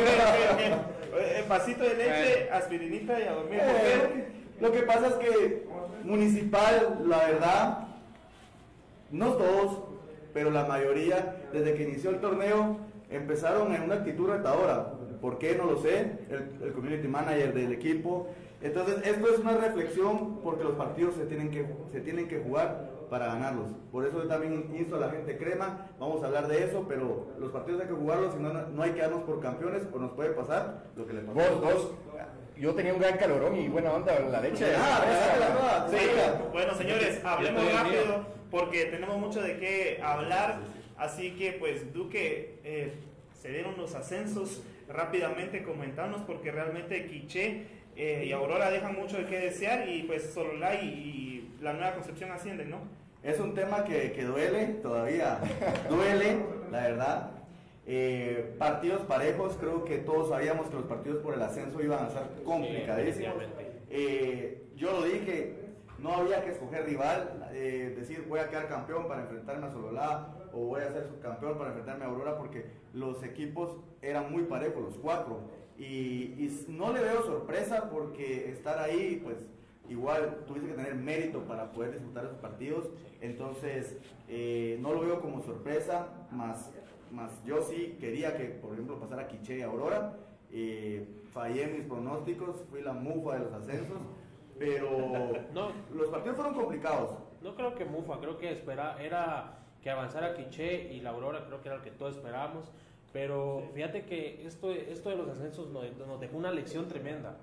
[1.12, 3.61] Eh, Vasito de leche, aspirinita y a dormir.
[4.61, 5.70] Lo que pasa es que
[6.05, 7.88] Municipal, la verdad,
[9.11, 9.83] no todos,
[10.33, 12.79] pero la mayoría, desde que inició el torneo,
[13.11, 14.94] empezaron en una actitud retadora.
[15.20, 15.57] ¿Por qué?
[15.57, 16.18] No lo sé.
[16.31, 18.29] El, community manager del equipo.
[18.62, 22.88] Entonces, esto es una reflexión porque los partidos se tienen que, se tienen que jugar
[23.11, 23.70] para ganarlos.
[23.90, 27.27] Por eso yo también insto a la gente crema, vamos a hablar de eso, pero
[27.38, 30.12] los partidos hay que jugarlos, si no, no hay que darnos por campeones o nos
[30.12, 31.35] puede pasar lo que le pasó.
[31.35, 31.90] Vos, vos,
[32.61, 34.66] yo tenía un gran calorón y buena onda la leche.
[34.77, 35.03] Ah,
[35.53, 36.07] nueva, Sí,
[36.53, 40.59] bueno señores, hablemos rápido porque tenemos mucho de qué hablar.
[40.99, 42.92] Así que pues Duque, eh,
[43.40, 47.64] se dieron los ascensos rápidamente, comentarnos porque realmente Quiché
[47.96, 51.94] eh, y Aurora dejan mucho de qué desear y pues Sololá y, y la nueva
[51.94, 52.79] Concepción ascienden, ¿no?
[53.23, 55.38] Es un tema que, que duele, todavía
[55.88, 56.38] duele,
[56.70, 57.31] la verdad.
[57.92, 62.11] Eh, partidos parejos, creo que todos sabíamos que los partidos por el ascenso iban a
[62.11, 63.35] ser complicadísimos.
[63.90, 65.57] Eh, yo lo dije,
[65.98, 70.29] no había que escoger rival, eh, decir voy a quedar campeón para enfrentarme a Sololá
[70.53, 74.85] o voy a ser subcampeón para enfrentarme a Aurora porque los equipos eran muy parejos,
[74.85, 75.40] los cuatro.
[75.76, 79.38] Y, y no le veo sorpresa porque estar ahí, pues
[79.88, 82.88] igual tuviste que tener mérito para poder disputar esos partidos.
[83.20, 83.96] Entonces,
[84.29, 86.70] eh, no lo veo como sorpresa, más,
[87.11, 90.16] más yo sí quería que, por ejemplo, pasara Quiché y Aurora.
[90.53, 93.99] Eh, fallé en mis pronósticos, fui la mufa de los ascensos,
[94.59, 94.88] pero
[95.55, 95.70] No.
[95.94, 97.12] los partidos fueron complicados.
[97.42, 101.61] No creo que Mufa, creo que espera, era que avanzara Quiché y la Aurora, creo
[101.62, 102.70] que era lo que todos esperábamos.
[103.12, 107.37] Pero fíjate que esto, esto de los ascensos nos, nos dejó una lección tremenda.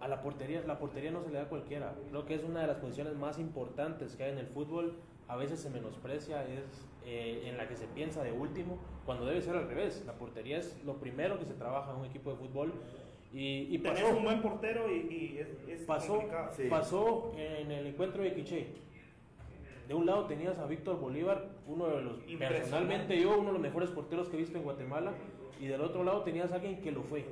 [0.00, 1.94] A la portería, la portería no se le da a cualquiera.
[2.10, 4.96] Creo que es una de las posiciones más importantes que hay en el fútbol.
[5.28, 9.40] A veces se menosprecia, es eh, en la que se piensa de último, cuando debe
[9.40, 10.02] ser al revés.
[10.06, 12.72] La portería es lo primero que se trabaja en un equipo de fútbol.
[13.32, 14.16] Y, y Tenés pasó.
[14.16, 16.50] un buen portero y, y es, es Pasó, complicado.
[16.54, 16.64] Sí.
[16.68, 18.66] pasó en el encuentro de Quiché.
[19.88, 23.60] De un lado tenías a Víctor Bolívar, uno de los, personalmente yo, uno de los
[23.62, 25.12] mejores porteros que he visto en Guatemala,
[25.60, 27.24] y del otro lado tenías a alguien que lo fue,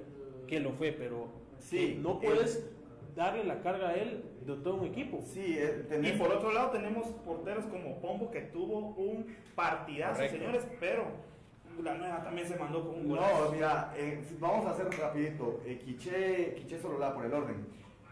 [0.49, 2.67] que lo fue, pero Sí, no puedes
[3.15, 5.21] darle la carga a él de todo un equipo.
[5.23, 10.15] Sí, eh, Y tenés- por otro lado tenemos porteros como Pombo que tuvo un partidazo,
[10.15, 10.37] Correcto.
[10.39, 11.05] señores, pero
[11.83, 13.53] la nueva también se mandó con un No, golazo.
[13.53, 15.61] mira, eh, vamos a hacer rapidito.
[15.65, 17.67] Eh, Quiché Sololá por el orden.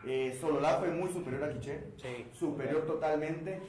[0.06, 1.84] Eh, Sololá fue muy superior a Quiché.
[1.96, 2.26] Sí.
[2.32, 3.60] Superior totalmente.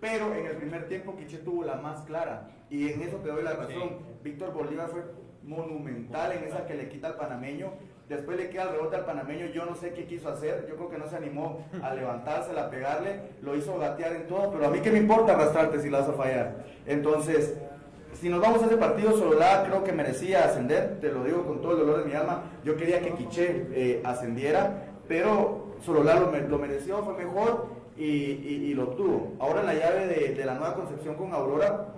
[0.00, 2.50] Pero en el primer tiempo Quiché tuvo la más clara.
[2.70, 3.98] Y en eso te doy la razón.
[4.22, 5.04] Víctor Bolívar fue
[5.42, 7.72] monumental en esa que le quita al panameño.
[8.08, 9.46] Después le queda el rebote al panameño.
[9.46, 10.66] Yo no sé qué quiso hacer.
[10.68, 13.20] Yo creo que no se animó a levantarse, a pegarle.
[13.42, 14.50] Lo hizo gatear en todo.
[14.52, 16.64] Pero a mí qué me importa arrastrarte si la vas a fallar.
[16.86, 17.56] Entonces,
[18.14, 21.60] si nos vamos a ese partido, Sololá creo que merecía ascender, te lo digo con
[21.60, 22.44] todo el dolor de mi alma.
[22.64, 27.66] Yo quería que Quiché eh, ascendiera, pero Sololá lo, lo mereció, fue mejor
[27.98, 29.32] y lo obtuvo.
[29.38, 31.88] Ahora en la llave de, de la nueva concepción con Aurora,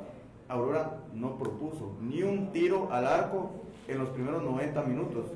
[0.48, 3.50] Aurora no propuso ni un tiro al arco
[3.86, 5.26] en los primeros 90 minutos.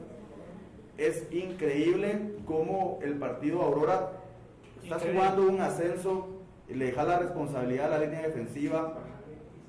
[0.99, 4.13] Es increíble cómo el partido Aurora
[4.83, 5.21] está Increíble.
[5.21, 6.29] jugando un ascenso,
[6.69, 8.99] le deja la responsabilidad a la línea defensiva,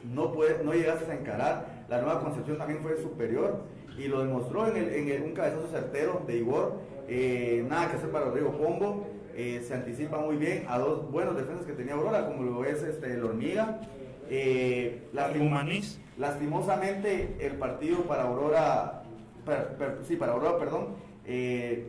[0.03, 3.61] no, puede, no llegaste a encarar, la nueva concepción también fue superior
[3.97, 7.97] y lo demostró en, el- en el- un cabezazo certero de Igor, eh, nada que
[7.97, 11.93] hacer para Rodrigo Pombo, eh, se anticipa muy bien a dos buenos defensas que tenía
[11.93, 13.79] Aurora, como lo es este, el Hormiga.
[14.29, 19.03] Eh, lastim- lastimosamente el partido para Aurora,
[19.45, 21.87] per- per- sí, para Aurora, perdón, eh,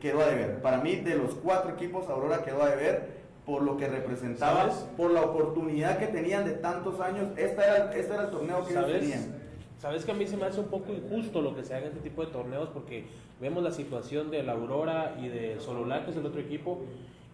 [0.00, 0.60] quedó a deber.
[0.62, 4.86] Para mí, de los cuatro equipos, Aurora quedó a deber por lo que representaba, ¿Sabes?
[4.96, 7.28] por la oportunidad que tenían de tantos años.
[7.36, 9.00] Esta era, este era el torneo que ellos ¿Sabes?
[9.00, 9.38] tenían.
[9.78, 11.92] Sabes que a mí se me hace un poco injusto lo que se haga en
[11.92, 13.04] este tipo de torneos porque
[13.40, 16.80] vemos la situación de la Aurora y de Sololá, que es el otro equipo,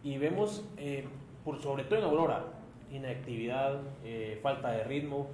[0.03, 1.05] y vemos, eh,
[1.42, 2.44] por, sobre todo en Aurora,
[2.92, 5.29] inactividad, eh, falta de ritmo,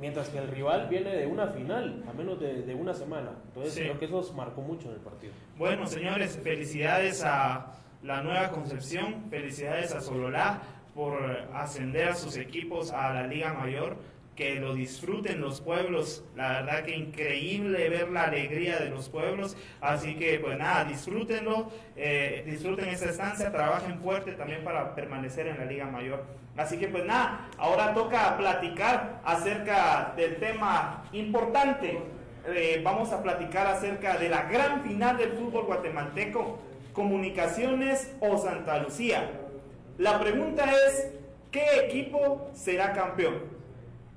[0.00, 3.30] mientras que el rival viene de una final, a menos de, de una semana.
[3.48, 3.80] Entonces Sí.
[3.82, 5.32] creo que eso marcó mucho en el partido.
[5.58, 10.62] Bueno, señores, felicidades a la nueva Concepción, felicidades a Sololá
[10.94, 11.14] por
[11.54, 13.96] ascender a sus equipos a la Liga Mayor,
[14.36, 19.56] que lo disfruten los pueblos, la verdad que increíble ver la alegría de los pueblos,
[19.80, 25.58] así que pues nada, disfrútenlo, eh, disfruten esta estancia, trabajen fuerte también para permanecer en
[25.58, 26.24] la Liga Mayor.
[26.56, 31.98] Así que pues nada, ahora toca platicar acerca del tema importante
[32.46, 36.58] eh, vamos a platicar acerca de la gran final del fútbol guatemalteco,
[36.92, 39.30] Comunicaciones o Santa Lucía.
[39.96, 41.10] La pregunta es,
[41.50, 43.61] ¿qué equipo será campeón?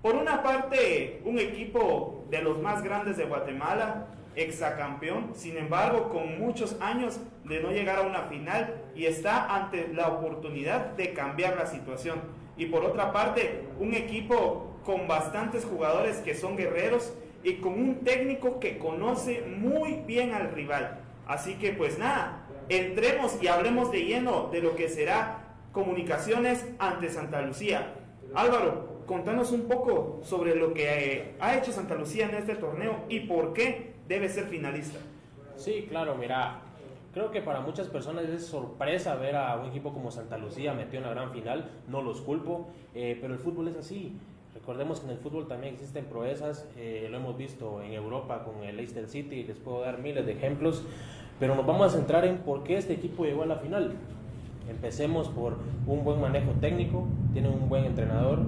[0.05, 6.37] Por una parte, un equipo de los más grandes de Guatemala, exacampeón, sin embargo, con
[6.37, 11.55] muchos años de no llegar a una final y está ante la oportunidad de cambiar
[11.57, 12.21] la situación.
[12.55, 17.11] Y por otra parte, un equipo con bastantes jugadores que son guerreros
[17.43, 20.99] y con un técnico que conoce muy bien al rival.
[21.25, 27.09] Así que pues nada, entremos y hablemos de lleno de lo que será comunicaciones ante
[27.09, 27.95] Santa Lucía.
[28.35, 33.03] Álvaro, contanos un poco sobre lo que eh, ha hecho Santa Lucía en este torneo
[33.09, 34.99] y por qué debe ser finalista.
[35.57, 36.61] Sí, claro, mira,
[37.13, 40.97] creo que para muchas personas es sorpresa ver a un equipo como Santa Lucía metido
[40.97, 44.17] en la gran final, no los culpo, eh, pero el fútbol es así.
[44.53, 48.63] Recordemos que en el fútbol también existen proezas, eh, lo hemos visto en Europa con
[48.63, 50.83] el Leicester City, les puedo dar miles de ejemplos,
[51.39, 53.93] pero nos vamos a centrar en por qué este equipo llegó a la final.
[54.69, 58.39] Empecemos por un buen manejo técnico, tienen un buen entrenador,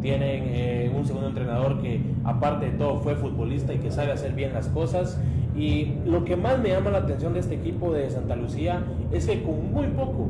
[0.00, 4.32] tienen eh, un segundo entrenador que aparte de todo fue futbolista y que sabe hacer
[4.32, 5.20] bien las cosas.
[5.56, 9.26] Y lo que más me llama la atención de este equipo de Santa Lucía es
[9.26, 10.28] que con muy poco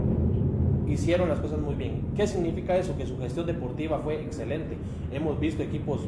[0.89, 2.03] hicieron las cosas muy bien.
[2.17, 2.97] ¿Qué significa eso?
[2.97, 4.77] Que su gestión deportiva fue excelente.
[5.13, 6.01] Hemos visto equipos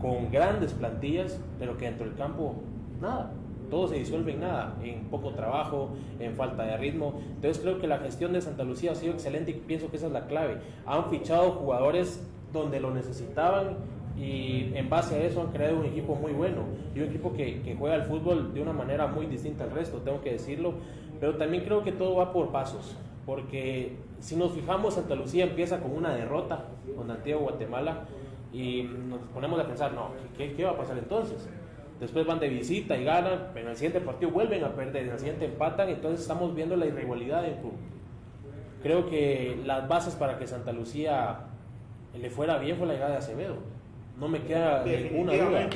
[0.00, 2.56] con grandes plantillas, pero que dentro del campo
[3.00, 3.32] nada.
[3.70, 7.14] Todo se disuelve en nada, en poco trabajo, en falta de ritmo.
[7.36, 10.08] Entonces creo que la gestión de Santa Lucía ha sido excelente y pienso que esa
[10.08, 10.58] es la clave.
[10.84, 13.76] Han fichado jugadores donde lo necesitaban
[14.16, 17.62] y en base a eso han creado un equipo muy bueno y un equipo que,
[17.62, 20.74] que juega el fútbol de una manera muy distinta al resto, tengo que decirlo.
[21.18, 25.80] Pero también creo que todo va por pasos, porque si nos fijamos, Santa Lucía empieza
[25.80, 26.64] con una derrota
[26.96, 28.04] con Antigua Guatemala
[28.52, 31.48] y nos ponemos a pensar, no, ¿qué, qué va a pasar entonces?
[32.00, 35.12] Después van de visita y ganan, pero en el siguiente partido vuelven a perder, en
[35.12, 37.74] el siguiente empatan, entonces estamos viendo la irregularidad del club.
[38.82, 41.51] Creo que las bases para que Santa Lucía
[42.18, 43.56] le fuera bien fue la llegada de Acevedo.
[44.18, 45.68] No me queda ninguna duda.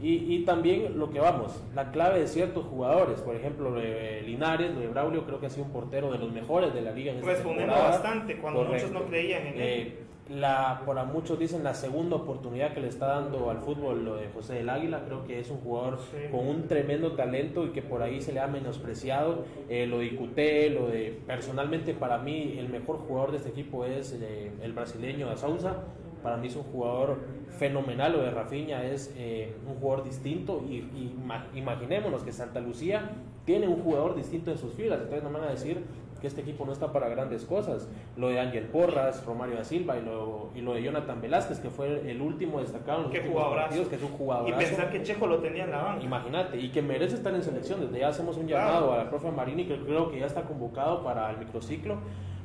[0.00, 4.22] Y, y también lo que vamos, la clave de ciertos jugadores, por ejemplo, lo de
[4.22, 6.92] Linares, lo de Braulio, creo que ha sido un portero de los mejores de la
[6.92, 7.98] liga en esta Respondiendo temporada.
[7.98, 9.60] bastante cuando muchos no creían en él.
[9.60, 14.04] Eh, la, por a muchos dicen la segunda oportunidad que le está dando al fútbol
[14.04, 16.16] lo de José del Águila, creo que es un jugador Sí.
[16.30, 19.44] con un tremendo talento y que por ahí se le ha menospreciado.
[19.68, 24.12] Eh, lo de lo de personalmente para mí el mejor jugador de este equipo es
[24.20, 25.76] eh, el brasileño Sousa.
[26.22, 27.18] Para mí es un jugador
[27.58, 28.12] fenomenal.
[28.12, 33.12] Lo de Rafinha es eh, un jugador distinto y, y ima- imaginémonos que Santa Lucía
[33.44, 34.98] tiene un jugador distinto en sus filas.
[34.98, 35.84] Entonces no me van a decir
[36.20, 37.88] que este equipo no está para grandes cosas.
[38.16, 41.70] Lo de Ángel Porras, Romario da Silva y lo, y lo de Jonathan Velázquez, que
[41.70, 44.58] fue el último destacado en los últimos partidos, que es un Y jugadorazo.
[44.58, 46.04] pensar que Chejo lo tenía en la banca.
[46.04, 47.80] Imagínate, y que merece estar en selección.
[47.80, 48.66] Desde ya hacemos un Claro.
[48.68, 51.98] llamado a la profe Marini, que creo que ya está convocado para el microciclo.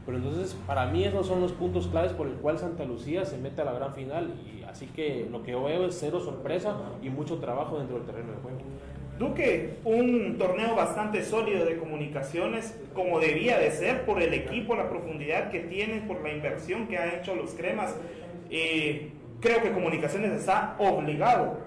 [0.06, 3.38] Pero entonces, para mí, esos son los puntos claves por el cual Santa Lucía se
[3.38, 4.34] mete a la gran final.
[4.46, 8.32] Y así que lo que veo es cero sorpresa y mucho trabajo dentro del terreno
[8.34, 8.58] de juego.
[9.20, 14.90] Duque, un torneo bastante sólido de comunicaciones, como debía de ser, por el equipo, la
[14.90, 17.96] profundidad que tiene, por la inversión que han hecho los cremas.
[18.50, 21.60] Eh, creo que Comunicaciones está obligado,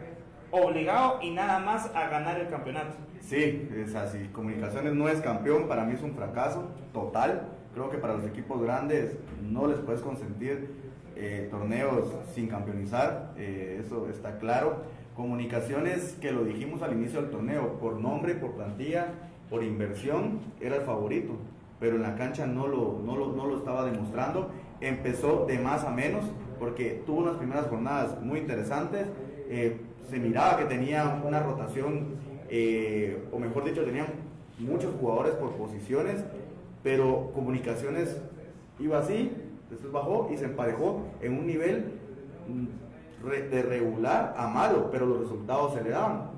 [0.50, 2.96] obligado y nada más a ganar el campeonato.
[3.20, 4.28] Sí, es así.
[4.32, 7.48] Comunicaciones no es campeón, para mí es un fracaso total.
[7.74, 10.70] Creo que para los equipos grandes no les puedes consentir
[11.14, 14.82] eh, torneos sin campeonizar, eh, eso está claro.
[15.16, 19.14] Comunicaciones, que lo dijimos al inicio del torneo, por nombre, por plantilla,
[19.48, 21.32] por inversión, era el favorito,
[21.80, 24.50] pero en la cancha no lo, no lo, no lo estaba demostrando.
[24.80, 26.24] Empezó de más a menos,
[26.58, 29.06] porque tuvo unas primeras jornadas muy interesantes.
[29.48, 32.14] eh, se miraba que tenía una rotación,
[32.48, 34.06] eh, o mejor dicho, tenían
[34.58, 36.24] muchos jugadores por posiciones,
[36.82, 38.20] pero Comunicaciones
[38.78, 39.32] iba así,
[39.70, 41.92] después bajó y se emparejó en un nivel
[42.48, 42.85] mm,
[43.24, 46.30] de regular a malo, pero los resultados se le daban.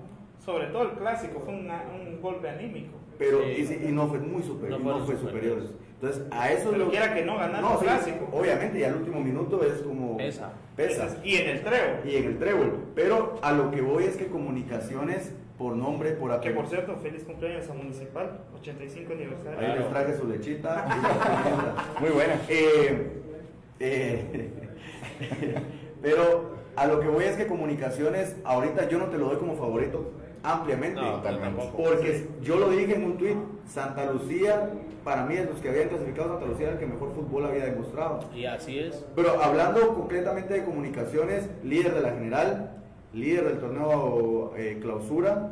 [0.45, 2.97] Sobre todo el clásico, fue una- un golpe anímico.
[3.19, 3.51] Pero Sí.
[3.59, 5.65] y, sí, y no fue muy superior, No no, fue superiores.
[5.65, 5.71] superiores.
[6.01, 8.29] Entonces, a eso Pero lo quiera que no, ganar no, sí, clásico.
[8.33, 10.53] Obviamente, y al último minuto es como Pesa.
[10.77, 11.17] pesa.
[11.25, 11.97] Y en el treo.
[12.05, 12.85] Y en el trébol.
[12.95, 16.61] Pero a lo que voy es que comunicaciones por nombre, por Que apellido.
[16.61, 19.59] por cierto, feliz cumpleaños a Municipal, 85 aniversario.
[19.59, 20.87] Ahí les traje su lechita.
[22.01, 22.41] Muy buena.
[22.49, 23.11] Eh,
[23.81, 24.51] eh,
[26.03, 29.57] pero a lo que voy es que comunicaciones, ahorita yo no te lo doy como
[29.57, 30.13] favorito
[30.45, 31.01] ampliamente.
[31.01, 31.23] No.
[31.77, 33.37] Porque yo lo dije en un tweet,
[33.67, 34.71] Santa Lucía,
[35.03, 37.65] para mí de los que habían clasificado Santa Lucía era el que mejor fútbol había
[37.65, 38.21] demostrado.
[38.33, 39.05] Y así es.
[39.17, 42.71] Pero hablando concretamente de comunicaciones, líder de la general,
[43.13, 45.51] líder del torneo eh, clausura,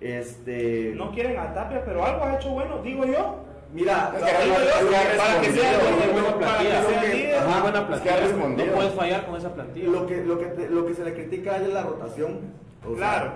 [0.00, 0.92] este...
[0.94, 3.45] No quieren a Tapia, pero algo ha hecho bueno, digo yo.
[3.72, 6.82] Mira, Es que para que sea buena para que plantilla.
[6.82, 7.34] sea Lo que- líder.
[7.36, 8.16] ajá, Muy buena es que ha plantilla.
[8.20, 8.66] respondido.
[8.66, 9.88] No puedes fallar con esa plantilla.
[9.90, 12.38] Lo que, lo, que, te- lo que se le critica es la rotación.
[12.84, 13.32] O sea, Claro.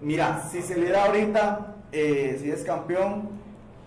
[0.00, 3.30] Mira, si se le da ahorita, eh, si es campeón,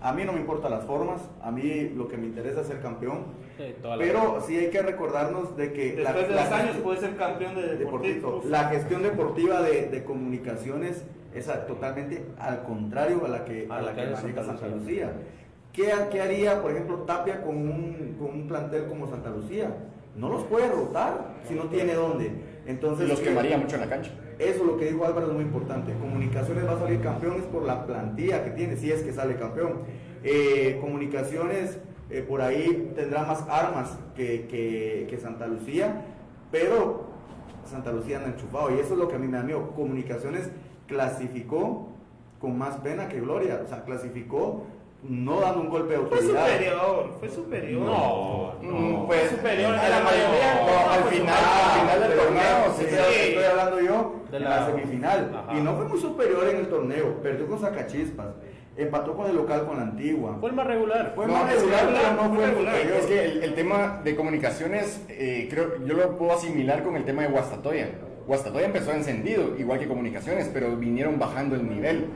[0.02, 2.80] a mí no me importan las formas, a mí lo que me interesa es ser
[2.80, 3.26] campeón.
[3.58, 7.00] Sí, Pero sí hay que recordarnos de que Después de la- dos la- años puede
[7.00, 8.14] ser campeón de deportivo.
[8.14, 8.42] deportivo.
[8.50, 13.76] La gestión deportiva de, de comunicaciones es a- totalmente al contrario a la que, a
[13.76, 15.06] A la que que maneja Santa Santa Lucía.
[15.06, 15.12] Lucía.
[15.72, 19.74] ¿Qué, qué haría, por ejemplo, Tapia con un, con un plantel como Santa Lucía?
[20.16, 22.32] No los puede rotar si no tiene dónde.
[22.66, 24.10] Entonces, Los eh, quemaría mucho en la cancha.
[24.38, 25.92] Eso lo que dijo Álvaro es muy importante.
[25.94, 29.36] Comunicaciones va a salir campeón es por la plantilla que tiene, si es que sale
[29.36, 29.82] campeón.
[30.24, 31.78] Eh, comunicaciones
[32.10, 36.04] eh, por ahí tendrá más armas que, que- que Santa Lucía,
[36.50, 37.04] pero
[37.64, 39.70] Santa Lucía anda enchufado y eso es lo que a mí me da miedo.
[39.76, 40.50] Comunicaciones
[40.88, 41.88] clasificó
[42.40, 44.64] con más pena que gloria, o sea, clasificó
[45.02, 46.46] no dando un golpe de Fue autoridad.
[46.46, 47.82] superior, fue superior.
[47.82, 49.06] No, no.
[49.06, 50.54] Pues superior a la mayoría.
[50.66, 54.66] No, al final, al final del torneo, sí, sí, estoy hablando yo De la- la,
[54.66, 55.32] semifinal.
[55.34, 55.56] Ajá.
[55.58, 57.22] Y no fue muy superior en el torneo.
[57.22, 58.28] Perdió con Sacachispas.
[58.76, 60.36] Empató con el local con la antigua.
[60.40, 61.12] Fue el más regular.
[61.14, 62.74] Fue No, más regular, regular, pero no fue regular.
[62.76, 62.98] superior.
[63.00, 67.04] Es que el, el tema de comunicaciones, eh, creo, yo lo puedo asimilar con el
[67.04, 67.88] tema de Guastatoya.
[68.26, 72.06] Guastatoya empezó encendido, igual que comunicaciones, pero vinieron bajando el nivel.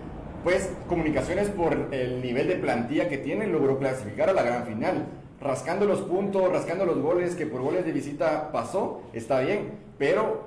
[0.45, 5.07] Pues comunicaciones por el nivel de plantilla que tiene logró clasificar a la gran final.
[5.41, 10.47] Rascando los puntos, rascando los goles, que por goles de visita pasó, está bien, pero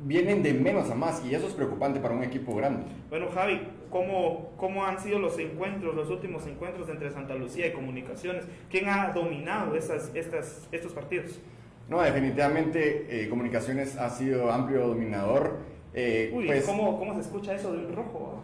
[0.00, 2.84] vienen de menos a más y eso es preocupante para un equipo grande.
[3.08, 7.72] Bueno, Javi, ¿cómo, ¿cómo han sido los encuentros, los últimos encuentros entre Santa Lucía y
[7.72, 8.44] Comunicaciones?
[8.70, 11.40] ¿Quién ha dominado esas, estas, estos partidos?
[11.88, 15.60] No, definitivamente eh, Comunicaciones ha sido amplio dominador.
[15.94, 18.42] eh, Uy, pues, ¿cómo, ¿cómo se escucha eso de un rojo?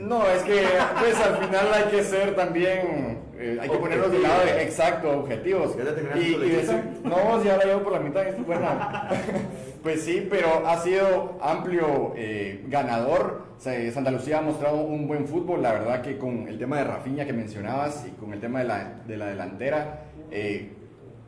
[0.00, 0.66] No, es que
[1.00, 5.10] pues al final hay que ser también, eh, hay que ponerlos del lado de exacto,
[5.20, 5.76] objetivos.
[5.76, 9.08] ¿Ya te terminaste Y, decir, no, ya la llevo por la mitad, esto es buena.
[9.82, 13.48] pues sí, pero ha sido amplio eh, ganador.
[13.56, 16.78] O sea, Santa Lucía ha mostrado un buen fútbol, la verdad que con el tema
[16.78, 20.72] de Rafinha que mencionabas y con el tema de la, de la delantera, eh,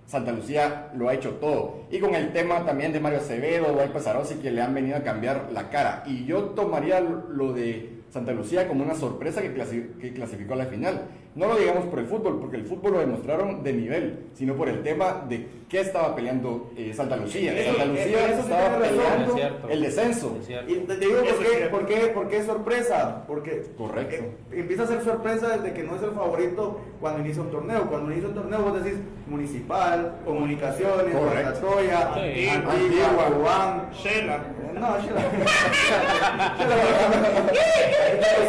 [0.06, 1.84] Santa Lucía lo ha hecho todo.
[1.90, 5.02] Y con el tema también de Mario Acevedo, Guay Pasarosi, que le han venido a
[5.02, 6.02] cambiar la cara.
[6.06, 10.56] Y yo tomaría lo de Santa Lucía como una sorpresa que, clasi- que clasificó a
[10.56, 11.02] la final.
[11.34, 14.68] No lo digamos por el fútbol, porque el fútbol lo demostraron de nivel, sino por
[14.68, 17.54] el tema de qué estaba peleando eh, Santa Lucía.
[17.64, 19.68] Santa eh, Lucía eso estaba peleando es cierto.
[19.70, 20.36] el descenso.
[20.68, 23.24] Y te digo por es qué, por qué, por qué es sorpresa.
[23.26, 24.14] Porque Correcto.
[24.50, 27.88] eh, empieza a ser sorpresa desde que no es el favorito cuando inicia un torneo.
[27.88, 31.60] Cuando inicia un torneo vos decís municipal, comunicaciones, Correcto.
[31.60, 32.46] Guastatoya, Sí.
[32.48, 33.36] Antigua, Antigua.
[33.38, 33.90] Cubán.
[33.92, 34.44] Shela.
[34.74, 35.20] No, Shela.
[36.58, 36.76] Shela.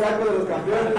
[0.02, 0.94] saco de los campeones.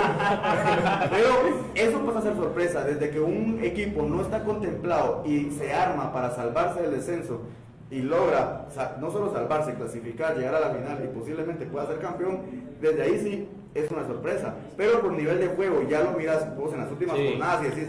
[1.10, 1.28] Pero
[1.74, 2.84] eso pasa a ser sorpresa.
[2.84, 7.42] Desde que un equipo no está contemplado y se arma para salvarse del descenso
[7.90, 8.66] y logra
[9.00, 12.40] no solo salvarse, clasificar, llegar a la final y posiblemente pueda ser campeón,
[12.80, 14.54] desde ahí sí es una sorpresa.
[14.76, 17.28] Pero por nivel de juego, ya lo miras vos en las últimas Sí.
[17.30, 17.88] jornadas y decís,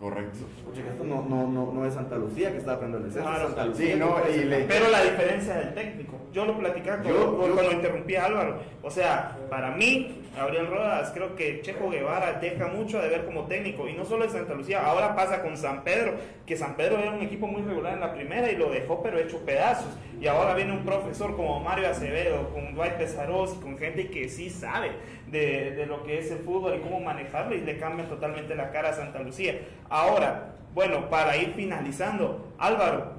[0.00, 0.38] Correcto.
[0.64, 3.48] Porque esto no, no, no, no es Santa Lucía que está aprendiendo el descenso, Claro,
[3.48, 3.96] es Santa sí, Lucía.
[3.96, 4.66] no, que y le- campeón.
[4.68, 8.58] Pero la diferencia del técnico, yo lo platicaba con- yo- cuando interrumpí a Álvaro.
[8.82, 13.46] O sea, para mí, Gabriel Rodas, creo que Checo Guevara deja mucho de ver como
[13.46, 13.88] técnico.
[13.88, 16.14] Y no solo en Santa Lucía, ahora pasa con San Pedro,
[16.46, 19.18] que San Pedro era un equipo muy regular en la primera y lo dejó, pero
[19.18, 19.90] hecho pedazos.
[20.20, 24.28] Y ahora viene un profesor como Mario Acevedo, con Dwight Pesaros y con gente que
[24.28, 24.92] sí sabe
[25.26, 28.90] de, lo que es el fútbol y cómo manejarlo y le cambian totalmente la cara
[28.90, 29.58] a Santa Lucía.
[29.88, 33.18] Ahora, bueno, para ir finalizando, Álvaro,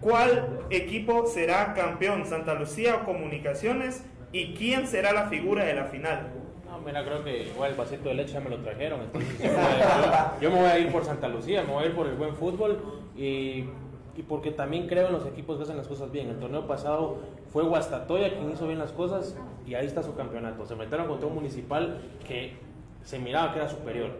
[0.00, 2.24] ¿Cuál equipo será campeón?
[2.24, 4.04] ¿Santa Lucía o Comunicaciones?
[4.30, 6.28] ¿Y quién será la figura de la final?
[6.84, 9.00] Mira, creo que igual el vasito de leche ya me lo trajeron.
[9.02, 11.72] Entonces yo me, voy a, yo- yo me voy a ir por Santa Lucía, me
[11.72, 12.78] voy a ir por el buen fútbol
[13.16, 13.64] y,
[14.16, 16.28] y porque también creo en los equipos que hacen las cosas bien.
[16.30, 17.18] El torneo pasado
[17.52, 20.64] fue Guastatoya quien hizo bien las cosas y ahí está su campeonato.
[20.66, 22.56] Se metieron contra un municipal que
[23.02, 24.10] se miraba que era superior.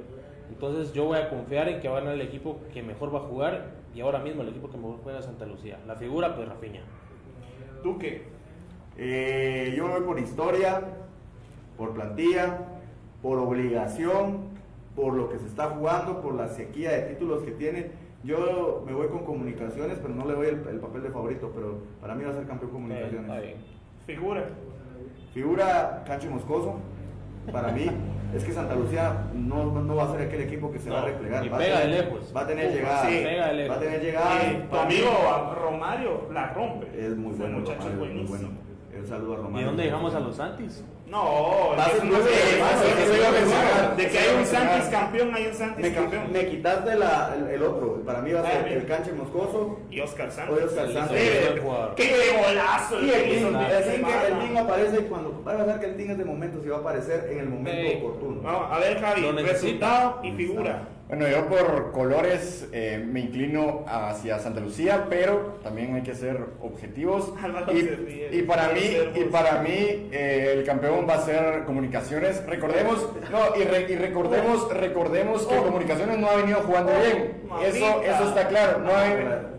[0.51, 3.19] Entonces yo voy a confiar en que va a ganar el equipo que mejor va
[3.19, 5.79] a jugar y ahora mismo el equipo que mejor juega es Santa Lucía.
[5.87, 6.81] La figura, pues Rafiña.
[7.83, 8.23] Duque.
[8.97, 10.83] Eh, yo me voy por historia,
[11.79, 12.59] por plantilla,
[13.23, 14.49] por obligación,
[14.97, 17.91] por lo que se está jugando, por la sequía de títulos que tiene.
[18.25, 21.79] Yo me voy con comunicaciones, pero no le doy el, el papel de favorito, pero
[22.01, 23.55] para mí va a ser campeón comunicaciones.
[24.07, 24.45] Figura.
[25.33, 26.77] Figura Cancho Moscoso,
[27.53, 27.87] para mí,
[28.35, 31.05] es que Santa Lucía no, no va a ser aquel equipo que se va a
[31.05, 31.45] replegar.
[31.47, 32.33] y va a pega tener- de lejos.
[32.37, 33.03] Va a tener Uf, llegada.
[33.09, 33.71] sí, pega de lejos.
[33.71, 34.35] Va a tener llegada.
[34.53, 36.87] Y tu Para mí amigo Romario la rompe.
[37.07, 38.49] Es muy bueno, muchacho es muy bueno.
[39.09, 39.67] Saludo a ¿Y Romario.
[39.69, 40.85] dónde dejamos a los Santis?
[41.07, 42.19] No, no
[43.97, 46.33] de que hay un Santis campeón, hay un Santis Me, campeón.
[46.33, 48.03] me quitaste la, el, el otro.
[48.05, 49.81] Para mí va a ser el Canche Moscoso.
[49.91, 50.63] Y Oscar Santos.
[50.65, 51.17] Oscar Santos.
[51.97, 53.01] ¡Qué golazo!
[53.01, 55.43] Y el en el Ting aparece cuando.
[55.43, 57.49] Va a pasar que el Ting es de momento, si va a aparecer en el
[57.49, 58.43] momento oportuno.
[58.43, 60.89] Vamos, a ver, Javi, resultado y figura.
[61.09, 66.39] Bueno, yo por colores eh, me inclino hacia Santa Lucía, pero también hay que ser
[66.61, 67.33] objetivos.
[67.43, 72.45] Álvaro Y, para mí, y para mí eh, el campeón va a ser Comunicaciones.
[72.45, 77.41] Recordemos, no, y, re- y recordemos, recordemos que Comunicaciones no ha venido jugando bien.
[77.65, 78.81] Eso, eso está claro.
[78.81, 79.15] No hay,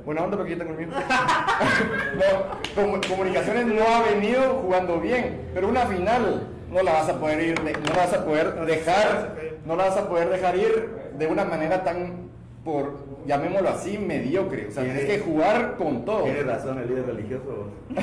[0.06, 0.96] buena onda porque yo tengo el mío.
[2.16, 7.20] No, Comu- Comunicaciones no ha venido jugando bien, pero una final no la vas a
[7.20, 9.36] poder ir, no la vas a poder dejar,
[9.66, 12.30] no la vas a poder dejar ir de una manera tan
[12.64, 14.68] por llamémoslo así mediocre.
[14.68, 16.24] O sea, tienes que jugar con todo.
[16.24, 17.72] Tiene razón el líder religioso.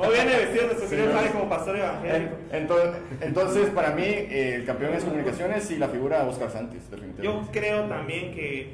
[0.00, 1.32] Hoy viene vestido de su Sí, no.
[1.32, 2.34] como pastor evangélico.
[2.52, 2.90] Entonces,
[3.20, 7.58] entonces para mí, eh, el campeón es comunicaciones y la figura Oscar Santis, Yo definitivamente.
[7.58, 8.72] creo también que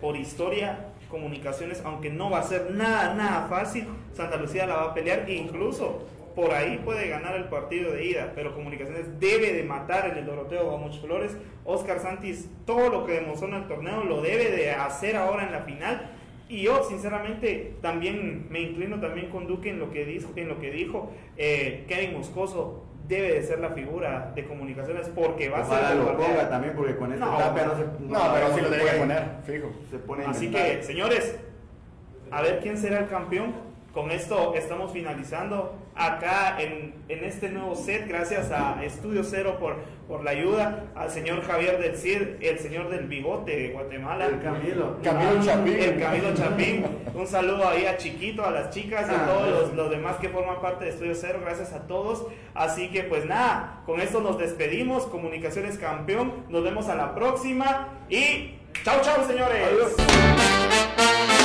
[0.00, 0.78] por historia,
[1.08, 5.28] comunicaciones, aunque no va a ser nada, nada fácil, Santa Lucía la va a pelear
[5.28, 6.02] e incluso
[6.34, 10.26] por ahí puede ganar el partido de ida, pero comunicaciones debe de matar en el
[10.26, 11.36] Doroteo Guamuch Flores.
[11.64, 15.52] Oscar Santis, todo lo que demostró en el torneo lo debe de hacer ahora en
[15.52, 16.10] la final.
[16.48, 20.58] Y yo, sinceramente, también me inclino también con Duque en lo que dijo, en lo
[20.60, 22.84] que dijo eh, Kevin Moscoso.
[23.06, 26.72] Debe de ser la figura de comunicaciones porque va a ser el lo ponga también,
[26.74, 27.84] porque con esta No, no se.
[28.00, 29.72] No, pero sí lo puede- poner, fijo.
[29.90, 31.38] Se pone Así que, señores,
[32.30, 33.52] a ver quién será el campeón.
[33.94, 38.08] Con esto estamos finalizando acá en, en este nuevo set.
[38.08, 39.76] Gracias a Estudio Cero por,
[40.08, 40.86] por la ayuda.
[40.96, 44.26] Al señor Javier del Cid, el señor del bigote de Guatemala.
[44.26, 44.96] El Camilo.
[45.00, 45.74] Camilo Chapín.
[45.78, 46.84] El Camilo Chapín.
[47.14, 50.16] Un saludo ahí a Chiquito, a las chicas y a Ah, todos los, los demás
[50.16, 51.38] que forman parte de Estudio Cero.
[51.40, 52.26] Gracias a todos.
[52.52, 55.06] Así que pues nada, con esto nos despedimos.
[55.06, 56.32] Comunicaciones campeón.
[56.48, 57.90] Nos vemos a la próxima.
[58.08, 59.62] Y chau, chau, señores.
[59.68, 61.43] Adiós.